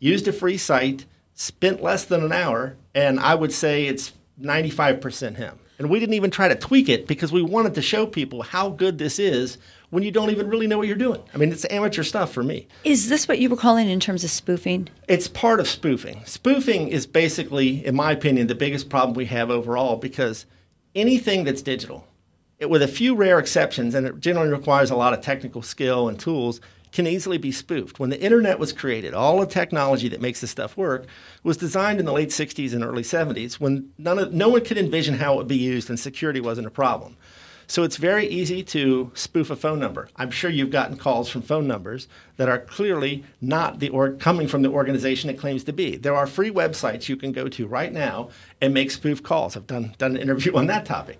used 0.00 0.26
a 0.26 0.32
free 0.32 0.58
site, 0.58 1.04
spent 1.34 1.84
less 1.84 2.04
than 2.04 2.24
an 2.24 2.32
hour, 2.32 2.74
and 2.96 3.20
I 3.20 3.36
would 3.36 3.52
say 3.52 3.86
it's 3.86 4.12
95% 4.36 5.36
him. 5.36 5.60
And 5.78 5.90
we 5.90 5.98
didn't 5.98 6.14
even 6.14 6.30
try 6.30 6.48
to 6.48 6.54
tweak 6.54 6.88
it 6.88 7.06
because 7.06 7.32
we 7.32 7.42
wanted 7.42 7.74
to 7.74 7.82
show 7.82 8.06
people 8.06 8.42
how 8.42 8.70
good 8.70 8.98
this 8.98 9.18
is 9.18 9.58
when 9.90 10.02
you 10.02 10.10
don't 10.10 10.30
even 10.30 10.48
really 10.48 10.66
know 10.66 10.78
what 10.78 10.86
you're 10.86 10.96
doing. 10.96 11.20
I 11.32 11.36
mean, 11.36 11.50
it's 11.50 11.66
amateur 11.70 12.02
stuff 12.02 12.32
for 12.32 12.42
me. 12.42 12.68
Is 12.84 13.08
this 13.08 13.26
what 13.26 13.38
you 13.38 13.48
were 13.48 13.56
calling 13.56 13.88
in 13.88 14.00
terms 14.00 14.24
of 14.24 14.30
spoofing? 14.30 14.88
It's 15.08 15.28
part 15.28 15.60
of 15.60 15.68
spoofing. 15.68 16.22
Spoofing 16.26 16.88
is 16.88 17.06
basically, 17.06 17.84
in 17.84 17.94
my 17.94 18.12
opinion, 18.12 18.46
the 18.46 18.54
biggest 18.54 18.88
problem 18.88 19.14
we 19.14 19.26
have 19.26 19.50
overall 19.50 19.96
because 19.96 20.46
anything 20.94 21.44
that's 21.44 21.62
digital, 21.62 22.06
it, 22.58 22.70
with 22.70 22.82
a 22.82 22.88
few 22.88 23.14
rare 23.16 23.38
exceptions, 23.38 23.94
and 23.94 24.06
it 24.06 24.20
generally 24.20 24.50
requires 24.50 24.90
a 24.90 24.96
lot 24.96 25.12
of 25.12 25.20
technical 25.20 25.62
skill 25.62 26.08
and 26.08 26.18
tools, 26.18 26.60
can 26.94 27.08
easily 27.08 27.38
be 27.38 27.50
spoofed. 27.50 27.98
When 27.98 28.10
the 28.10 28.20
internet 28.20 28.60
was 28.60 28.72
created, 28.72 29.14
all 29.14 29.40
the 29.40 29.46
technology 29.46 30.08
that 30.08 30.20
makes 30.20 30.40
this 30.40 30.52
stuff 30.52 30.76
work 30.76 31.06
was 31.42 31.56
designed 31.56 31.98
in 31.98 32.06
the 32.06 32.12
late 32.12 32.28
60s 32.28 32.72
and 32.72 32.84
early 32.84 33.02
70s 33.02 33.54
when 33.54 33.90
none 33.98 34.18
of, 34.20 34.32
no 34.32 34.48
one 34.48 34.64
could 34.64 34.78
envision 34.78 35.14
how 35.14 35.34
it 35.34 35.38
would 35.38 35.48
be 35.48 35.56
used 35.56 35.90
and 35.90 35.98
security 35.98 36.40
wasn't 36.40 36.68
a 36.68 36.70
problem. 36.70 37.16
So 37.66 37.82
it's 37.82 37.96
very 37.96 38.28
easy 38.28 38.62
to 38.62 39.10
spoof 39.14 39.50
a 39.50 39.56
phone 39.56 39.80
number. 39.80 40.08
I'm 40.14 40.30
sure 40.30 40.50
you've 40.50 40.70
gotten 40.70 40.96
calls 40.96 41.28
from 41.28 41.42
phone 41.42 41.66
numbers 41.66 42.06
that 42.36 42.48
are 42.48 42.60
clearly 42.60 43.24
not 43.40 43.80
the 43.80 43.88
or 43.88 44.12
coming 44.12 44.46
from 44.46 44.62
the 44.62 44.70
organization 44.70 45.30
it 45.30 45.38
claims 45.38 45.64
to 45.64 45.72
be. 45.72 45.96
There 45.96 46.14
are 46.14 46.28
free 46.28 46.50
websites 46.50 47.08
you 47.08 47.16
can 47.16 47.32
go 47.32 47.48
to 47.48 47.66
right 47.66 47.92
now 47.92 48.28
and 48.60 48.72
make 48.72 48.92
spoof 48.92 49.20
calls. 49.20 49.56
I've 49.56 49.66
done 49.66 49.96
done 49.98 50.14
an 50.14 50.22
interview 50.22 50.54
on 50.56 50.66
that 50.66 50.86
topic. 50.86 51.18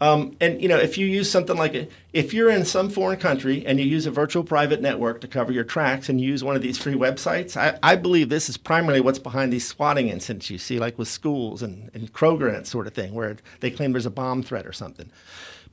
Um, 0.00 0.36
and 0.42 0.60
you 0.60 0.68
know, 0.68 0.76
if 0.76 0.98
you 0.98 1.06
use 1.06 1.30
something 1.30 1.56
like 1.56 1.74
a, 1.74 1.88
if 2.12 2.34
you're 2.34 2.50
in 2.50 2.66
some 2.66 2.90
foreign 2.90 3.18
country 3.18 3.64
and 3.64 3.80
you 3.80 3.86
use 3.86 4.04
a 4.04 4.10
virtual 4.10 4.44
private 4.44 4.82
network 4.82 5.22
to 5.22 5.28
cover 5.28 5.52
your 5.52 5.64
tracks 5.64 6.10
and 6.10 6.20
you 6.20 6.28
use 6.28 6.44
one 6.44 6.54
of 6.54 6.60
these 6.60 6.76
free 6.76 6.94
websites, 6.94 7.56
I, 7.56 7.78
I 7.82 7.96
believe 7.96 8.28
this 8.28 8.50
is 8.50 8.58
primarily 8.58 9.00
what's 9.00 9.18
behind 9.18 9.52
these 9.52 9.66
swatting 9.66 10.08
incidents 10.08 10.50
you 10.50 10.58
see, 10.58 10.78
like 10.78 10.98
with 10.98 11.08
schools 11.08 11.62
and, 11.62 11.90
and 11.94 12.12
Kroger 12.12 12.46
and 12.46 12.56
that 12.56 12.66
sort 12.66 12.86
of 12.86 12.92
thing, 12.92 13.14
where 13.14 13.36
they 13.60 13.70
claim 13.70 13.92
there's 13.92 14.06
a 14.06 14.10
bomb 14.10 14.42
threat 14.42 14.66
or 14.66 14.72
something. 14.72 15.10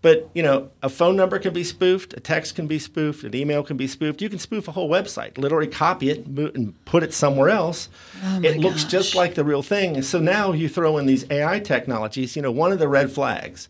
But 0.01 0.29
you 0.33 0.43
know, 0.43 0.69
a 0.81 0.89
phone 0.89 1.17
number 1.17 1.37
can 1.37 1.53
be 1.53 1.63
spoofed, 1.65 2.13
a 2.13 2.21
text 2.21 2.55
can 2.55 2.67
be 2.67 2.79
spoofed, 2.79 3.25
an 3.25 3.35
email 3.35 3.61
can 3.61 3.75
be 3.75 3.87
spoofed. 3.87 4.21
You 4.21 4.29
can 4.29 4.39
spoof 4.39 4.69
a 4.69 4.71
whole 4.71 4.89
website, 4.89 5.37
literally 5.37 5.67
copy 5.67 6.09
it 6.09 6.25
and 6.25 6.85
put 6.85 7.03
it 7.03 7.13
somewhere 7.13 7.49
else. 7.49 7.89
Oh 8.23 8.41
it 8.41 8.57
looks 8.57 8.83
gosh. 8.83 8.91
just 8.91 9.15
like 9.15 9.35
the 9.35 9.43
real 9.43 9.63
thing. 9.63 10.01
So 10.01 10.19
now 10.19 10.53
you 10.53 10.69
throw 10.69 10.97
in 10.97 11.07
these 11.07 11.25
AI 11.29 11.59
technologies. 11.59 12.37
You 12.37 12.41
know, 12.41 12.51
one 12.51 12.71
of 12.71 12.79
the 12.79 12.87
red 12.87 13.11
flags 13.11 13.69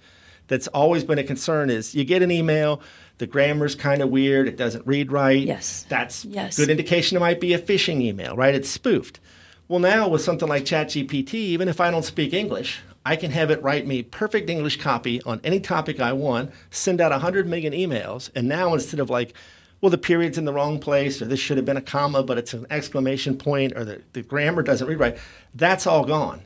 that's 0.53 0.67
always 0.67 1.03
been 1.03 1.17
a 1.17 1.23
concern 1.23 1.71
is 1.71 1.95
you 1.95 2.03
get 2.05 2.21
an 2.21 2.29
email, 2.29 2.79
the 3.17 3.25
grammar's 3.25 3.73
kind 3.73 4.03
of 4.03 4.09
weird, 4.09 4.47
it 4.47 4.55
doesn't 4.55 4.85
read 4.85 5.11
right. 5.11 5.41
Yes. 5.41 5.83
That's 5.89 6.25
Yes. 6.25 6.57
good 6.57 6.69
indication 6.69 7.17
it 7.17 7.21
might 7.21 7.41
be 7.41 7.53
a 7.53 7.59
phishing 7.59 8.01
email, 8.01 8.35
right? 8.35 8.53
It's 8.53 8.69
spoofed. 8.69 9.19
Well, 9.67 9.79
now 9.79 10.07
with 10.07 10.21
something 10.21 10.47
like 10.47 10.63
ChatGPT, 10.63 11.33
even 11.33 11.67
if 11.67 11.81
I 11.81 11.89
don't 11.89 12.05
speak 12.05 12.33
English, 12.35 12.81
I 13.03 13.15
can 13.15 13.31
have 13.31 13.49
it 13.49 13.63
write 13.63 13.87
me 13.87 14.03
perfect 14.03 14.47
English 14.47 14.79
copy 14.79 15.23
on 15.23 15.41
any 15.43 15.59
topic 15.59 15.99
I 15.99 16.13
want, 16.13 16.51
send 16.69 17.01
out 17.01 17.11
100 17.11 17.47
million 17.47 17.73
emails, 17.73 18.29
and 18.35 18.47
now 18.47 18.75
instead 18.75 18.99
of 18.99 19.09
like, 19.09 19.33
well, 19.81 19.89
the 19.89 19.97
period's 19.97 20.37
in 20.37 20.45
the 20.45 20.53
wrong 20.53 20.77
place, 20.79 21.19
or 21.19 21.25
this 21.25 21.39
should 21.39 21.57
have 21.57 21.65
been 21.65 21.77
a 21.77 21.81
comma, 21.81 22.21
but 22.21 22.37
it's 22.37 22.53
an 22.53 22.67
exclamation 22.69 23.37
point, 23.37 23.73
or 23.75 23.83
the, 23.83 24.01
the 24.13 24.21
grammar 24.21 24.61
doesn't 24.61 24.87
read 24.87 24.99
right, 24.99 25.17
that's 25.55 25.87
all 25.87 26.05
gone. 26.05 26.41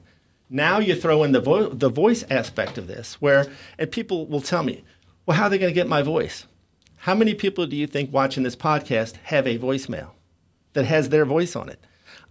Now 0.50 0.80
you 0.80 0.96
throw 0.96 1.24
in 1.24 1.34
the, 1.34 1.42
vo- 1.42 1.70
the 1.70 1.90
voice 1.90 2.24
aspect 2.30 2.78
of 2.78 2.88
this, 2.88 3.16
where, 3.16 3.48
and 3.78 3.92
people 3.92 4.28
will 4.28 4.42
tell 4.42 4.64
me, 4.64 4.84
well, 5.26 5.38
how 5.38 5.46
are 5.46 5.50
they 5.50 5.58
going 5.58 5.72
to 5.72 5.76
get 5.76 5.90
my 5.90 6.02
voice? 6.02 6.48
How 7.02 7.14
many 7.14 7.34
people 7.34 7.68
do 7.68 7.76
you 7.76 7.86
think 7.86 8.14
watching 8.14 8.44
this 8.44 8.56
podcast 8.56 9.18
have 9.24 9.46
a 9.46 9.60
voicemail 9.60 10.12
that 10.74 10.86
has 10.86 11.10
their 11.10 11.26
voice 11.26 11.56
on 11.56 11.70
it? 11.70 11.80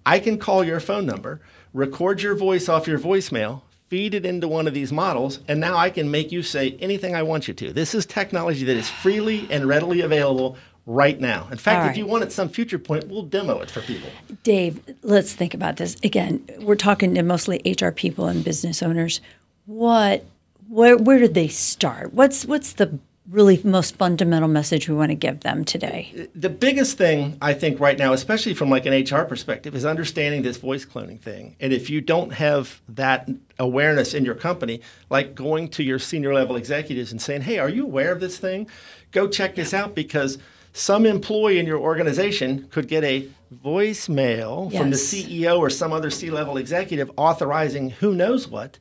I 0.07 0.19
can 0.19 0.39
call 0.39 0.65
your 0.65 0.81
phone 0.81 1.05
number, 1.05 1.41
record 1.75 2.23
your 2.23 2.35
voice 2.35 2.69
off 2.69 2.87
your 2.87 2.99
voicemail, 2.99 3.63
feed 3.89 4.15
it 4.15 4.25
into 4.25 4.49
one 4.49 4.67
of 4.67 4.75
these 4.75 4.93
models, 4.93 5.41
and 5.47 5.61
now 5.61 5.77
I 5.77 5.91
can 5.91 6.11
make 6.11 6.33
you 6.33 6.43
say 6.43 6.77
anything 6.81 7.15
I 7.15 7.23
want 7.23 7.49
you 7.49 7.55
to. 7.55 7.73
This 7.73 7.95
is 7.95 8.07
technology 8.07 8.65
that 8.65 8.77
is 8.77 8.89
freely 8.89 9.47
and 9.51 9.67
readily 9.67 10.01
available 10.01 10.57
right 10.87 11.21
now. 11.21 11.49
In 11.51 11.59
fact, 11.59 11.83
All 11.85 11.91
if 11.91 11.97
you 11.97 12.07
want 12.07 12.23
at 12.23 12.33
some 12.33 12.49
future 12.49 12.79
point, 12.79 13.09
we'll 13.09 13.25
demo 13.25 13.61
it 13.61 13.71
for 13.71 13.81
people. 13.83 14.09
Dave, 14.45 14.81
let's 15.03 15.35
think 15.35 15.53
about 15.53 15.77
this. 15.77 15.97
Again, 16.03 16.45
we're 16.61 16.77
talking 16.77 17.15
to 17.15 17.23
mostly 17.23 17.61
HR 17.65 17.91
people 17.91 18.27
and 18.27 18.45
business 18.45 18.83
owners. 18.83 19.21
What 19.67 20.25
where 20.69 20.97
where 20.97 21.19
did 21.19 21.35
they 21.35 21.49
start? 21.49 22.15
What's 22.15 22.47
what's 22.47 22.75
the 22.75 22.99
really 23.29 23.61
most 23.65 23.97
fundamental 23.97 24.49
message 24.49 24.89
we 24.89 24.95
want 24.95 25.11
to 25.11 25.17
give 25.17 25.41
them 25.41 25.65
today? 25.65 26.29
the 26.37 26.49
biggest 26.49 26.97
thing 26.97 27.37
I 27.43 27.55
think 27.55 27.81
right 27.81 27.99
now, 27.99 28.13
especially 28.13 28.55
from 28.55 28.71
like 28.71 28.87
an 28.87 28.93
HR 28.93 29.25
perspective, 29.25 29.75
is 29.75 29.85
understanding 29.85 30.43
this 30.43 30.59
voice 30.59 30.85
cloning 30.85 31.21
thing. 31.21 31.57
And 31.59 31.73
if 31.73 31.91
you 31.91 32.01
don't 32.01 32.33
have 32.35 32.81
that 32.89 33.29
awareness 33.59 34.15
in 34.15 34.25
your 34.25 34.37
company, 34.37 34.81
like 35.11 35.35
going 35.35 35.69
to 35.71 35.83
your 35.83 35.99
senior 35.99 36.33
level 36.33 36.55
executives 36.55 37.11
and 37.11 37.21
saying, 37.21 37.43
"Hey, 37.43 37.59
are 37.59 37.69
you 37.69 37.85
aware 37.85 38.13
of 38.13 38.21
this 38.21 38.39
thing? 38.39 38.69
Go 39.11 39.27
check 39.27 39.57
this 39.57 39.75
out 39.75 39.97
because 39.97 40.39
some 40.77 41.07
employee 41.07 41.59
in 41.59 41.67
your 41.67 41.79
organization 41.79 42.69
could 42.71 42.89
get 42.89 43.03
a 43.03 43.29
voicemail 43.65 44.71
from 44.77 44.91
the 44.91 44.97
CEO 44.97 45.59
or 45.59 45.71
some 45.71 45.93
other 45.93 46.11
C-level 46.11 46.57
executive 46.57 47.11
authorizing 47.17 47.91
who 47.91 48.15
knows 48.15 48.49
what." 48.49 48.79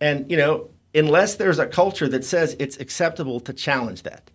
And 0.00 0.30
you 0.30 0.36
know, 0.36 0.68
unless 0.94 1.36
there's 1.36 1.58
a 1.58 1.66
culture 1.66 2.08
that 2.08 2.24
says 2.24 2.56
it's 2.58 2.76
acceptable 2.78 3.40
to 3.40 3.52
challenge 3.52 4.02
that. 4.02 4.30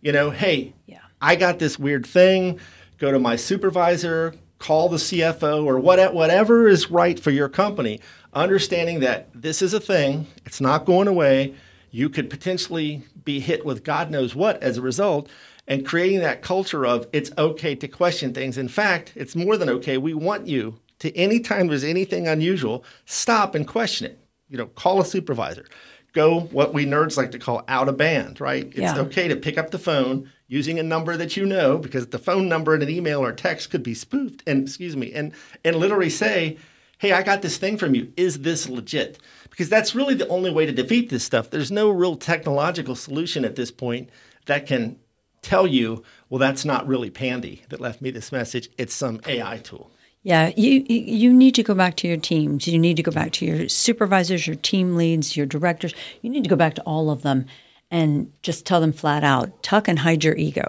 You 0.00 0.12
know, 0.12 0.30
hey, 0.30 0.74
Yeah. 0.86 0.98
I 1.20 1.36
got 1.36 1.58
this 1.58 1.78
weird 1.78 2.06
thing. 2.06 2.60
Go 2.98 3.10
to 3.10 3.18
my 3.18 3.36
supervisor, 3.36 4.34
call 4.58 4.88
the 4.88 4.98
CFO, 4.98 5.64
or 5.64 5.78
what, 5.78 6.14
whatever 6.14 6.68
is 6.68 6.90
right 6.90 7.18
for 7.18 7.30
your 7.30 7.48
company. 7.48 8.00
Understanding 8.34 9.00
that 9.00 9.28
this 9.34 9.62
is 9.62 9.72
a 9.72 9.80
thing, 9.80 10.26
it's 10.44 10.60
not 10.60 10.84
going 10.84 11.08
away. 11.08 11.54
You 11.90 12.08
could 12.10 12.28
potentially 12.28 13.02
be 13.24 13.40
hit 13.40 13.64
with 13.64 13.84
God 13.84 14.10
knows 14.10 14.34
what 14.34 14.62
as 14.62 14.76
a 14.76 14.82
result, 14.82 15.28
and 15.66 15.86
creating 15.86 16.20
that 16.20 16.42
culture 16.42 16.84
of 16.86 17.06
it's 17.12 17.30
okay 17.38 17.74
to 17.74 17.88
question 17.88 18.34
things. 18.34 18.58
In 18.58 18.68
fact, 18.68 19.12
it's 19.16 19.34
more 19.36 19.56
than 19.56 19.68
okay. 19.70 19.98
We 19.98 20.14
want 20.14 20.46
you 20.46 20.78
to, 21.00 21.14
anytime 21.16 21.68
there's 21.68 21.84
anything 21.84 22.28
unusual, 22.28 22.84
stop 23.06 23.54
and 23.54 23.66
question 23.66 24.06
it. 24.06 24.18
You 24.48 24.58
know, 24.58 24.66
call 24.66 25.00
a 25.00 25.04
supervisor. 25.04 25.64
Go 26.12 26.40
what 26.40 26.72
we 26.74 26.86
nerds 26.86 27.16
like 27.16 27.32
to 27.32 27.38
call 27.38 27.64
out 27.66 27.88
of 27.88 27.96
band, 27.96 28.40
right? 28.40 28.66
It's 28.66 28.76
Yeah. 28.78 28.98
okay 29.00 29.26
to 29.28 29.36
pick 29.36 29.58
up 29.58 29.70
the 29.70 29.78
phone 29.78 30.30
using 30.46 30.78
a 30.78 30.82
number 30.82 31.16
that 31.16 31.36
you 31.36 31.46
know 31.46 31.78
because 31.78 32.08
the 32.08 32.18
phone 32.18 32.48
number 32.48 32.74
in 32.74 32.82
an 32.82 32.90
email 32.90 33.20
or 33.24 33.32
text 33.32 33.70
could 33.70 33.82
be 33.82 33.94
spoofed 33.94 34.42
and 34.46 34.62
excuse 34.62 34.94
me 34.96 35.10
and 35.12 35.32
and 35.64 35.74
literally 35.74 36.10
say 36.10 36.58
hey 36.98 37.12
i 37.12 37.22
got 37.22 37.40
this 37.40 37.56
thing 37.56 37.78
from 37.78 37.94
you 37.94 38.12
is 38.16 38.40
this 38.40 38.68
legit 38.68 39.18
because 39.48 39.70
that's 39.70 39.94
really 39.94 40.14
the 40.14 40.28
only 40.28 40.52
way 40.52 40.66
to 40.66 40.70
defeat 40.70 41.08
this 41.08 41.24
stuff 41.24 41.48
there's 41.48 41.72
no 41.72 41.88
real 41.88 42.14
technological 42.14 42.94
solution 42.94 43.42
at 43.42 43.56
this 43.56 43.70
point 43.70 44.10
that 44.44 44.66
can 44.66 44.96
tell 45.44 45.66
you 45.66 46.02
well 46.28 46.38
that's 46.38 46.64
not 46.64 46.86
really 46.86 47.10
pandy 47.10 47.62
that 47.68 47.80
left 47.80 48.00
me 48.00 48.10
this 48.10 48.32
message 48.32 48.68
it's 48.78 48.94
some 48.94 49.20
ai 49.26 49.58
tool 49.58 49.90
Yeah, 50.26 50.52
you 50.56 50.72
you 50.88 51.30
need 51.34 51.54
to 51.56 51.62
go 51.62 51.74
back 51.74 51.96
to 51.96 52.08
your 52.08 52.16
teams. 52.16 52.66
You 52.66 52.78
need 52.78 52.96
to 52.96 53.02
go 53.02 53.12
back 53.12 53.32
to 53.32 53.44
your 53.44 53.68
supervisors, 53.68 54.46
your 54.46 54.56
team 54.56 54.96
leads, 54.96 55.36
your 55.36 55.44
directors. 55.46 55.92
You 56.22 56.30
need 56.30 56.44
to 56.44 56.48
go 56.48 56.56
back 56.56 56.74
to 56.76 56.82
all 56.82 57.10
of 57.10 57.20
them 57.20 57.44
and 57.90 58.32
just 58.42 58.64
tell 58.64 58.80
them 58.80 58.94
flat 58.94 59.22
out, 59.22 59.62
tuck 59.62 59.86
and 59.86 59.98
hide 59.98 60.24
your 60.24 60.34
ego. 60.36 60.66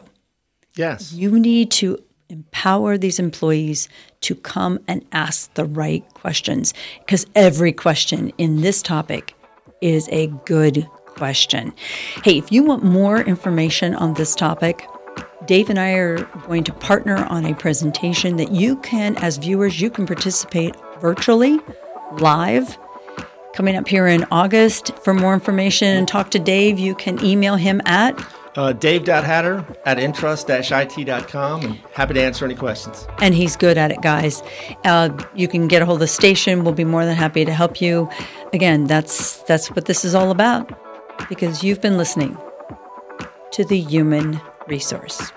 yes 0.76 1.14
You 1.14 1.40
need 1.40 1.72
to 1.80 1.98
empower 2.30 2.98
these 2.98 3.18
employees 3.18 3.88
to 4.28 4.36
come 4.36 4.80
and 4.90 5.06
ask 5.12 5.54
the 5.54 5.66
right 5.66 6.04
questions 6.16 6.74
because 7.00 7.26
every 7.34 7.72
question 7.72 8.34
in 8.38 8.62
this 8.62 8.82
topic 8.82 9.34
is 9.82 10.10
a 10.12 10.28
good 10.46 10.86
question. 11.16 11.74
Hey, 12.24 12.38
if 12.38 12.52
you 12.52 12.64
want 12.64 12.84
more 12.84 13.22
information 13.22 13.96
on 13.96 14.14
this 14.14 14.36
topic, 14.36 14.88
Dave 15.46 15.70
and 15.70 15.80
I 15.80 15.92
are 15.94 16.24
going 16.48 16.64
to 16.66 16.74
partner 16.74 17.26
on 17.26 17.46
a 17.46 17.54
presentation 17.54 18.38
that 18.38 18.52
you 18.52 18.78
can, 18.78 19.16
as 19.18 19.38
viewers, 19.38 19.80
you 19.80 19.90
can 19.90 20.06
participate 20.06 20.76
virtually, 21.00 21.60
live, 22.20 22.78
coming 23.54 23.76
up 23.76 23.88
here 23.88 24.08
in 24.08 24.26
August. 24.32 24.96
For 25.04 25.14
more 25.14 25.34
information 25.34 25.88
and 25.88 26.08
talk 26.08 26.32
to 26.32 26.40
Dave, 26.40 26.80
you 26.80 26.96
can 26.96 27.24
email 27.24 27.56
him 27.56 27.82
at 27.86 28.18
uh, 28.56 28.72
dave.hatter 28.74 29.66
at 29.86 30.00
intrust-it.com 30.00 31.62
and 31.62 31.76
happy 31.94 32.14
to 32.14 32.22
answer 32.22 32.46
any 32.46 32.56
questions 32.56 33.06
and 33.20 33.36
he's 33.36 33.56
good 33.56 33.78
at 33.78 33.92
it, 33.92 34.02
guys. 34.02 34.42
Uh, 34.86 35.10
you 35.36 35.48
can 35.48 35.68
get 35.68 35.82
a 35.82 35.86
hold 35.86 35.98
of 35.98 36.00
the 36.02 36.08
station. 36.08 36.64
We'll 36.64 36.74
be 36.74 36.86
more 36.86 37.06
than 37.06 37.16
happy 37.16 37.44
to 37.46 37.54
help 37.54 37.82
you. 37.82 38.10
Again, 38.54 38.86
that's 38.86 39.38
that's 39.44 39.70
what 39.72 39.86
this 39.86 40.06
is 40.06 40.16
all 40.16 40.32
about, 40.32 40.72
because 41.30 41.64
you've 41.64 41.82
been 41.82 41.98
listening 41.98 42.38
to 43.52 43.64
the 43.66 43.80
Human 43.80 44.40
Resource. 44.68 45.32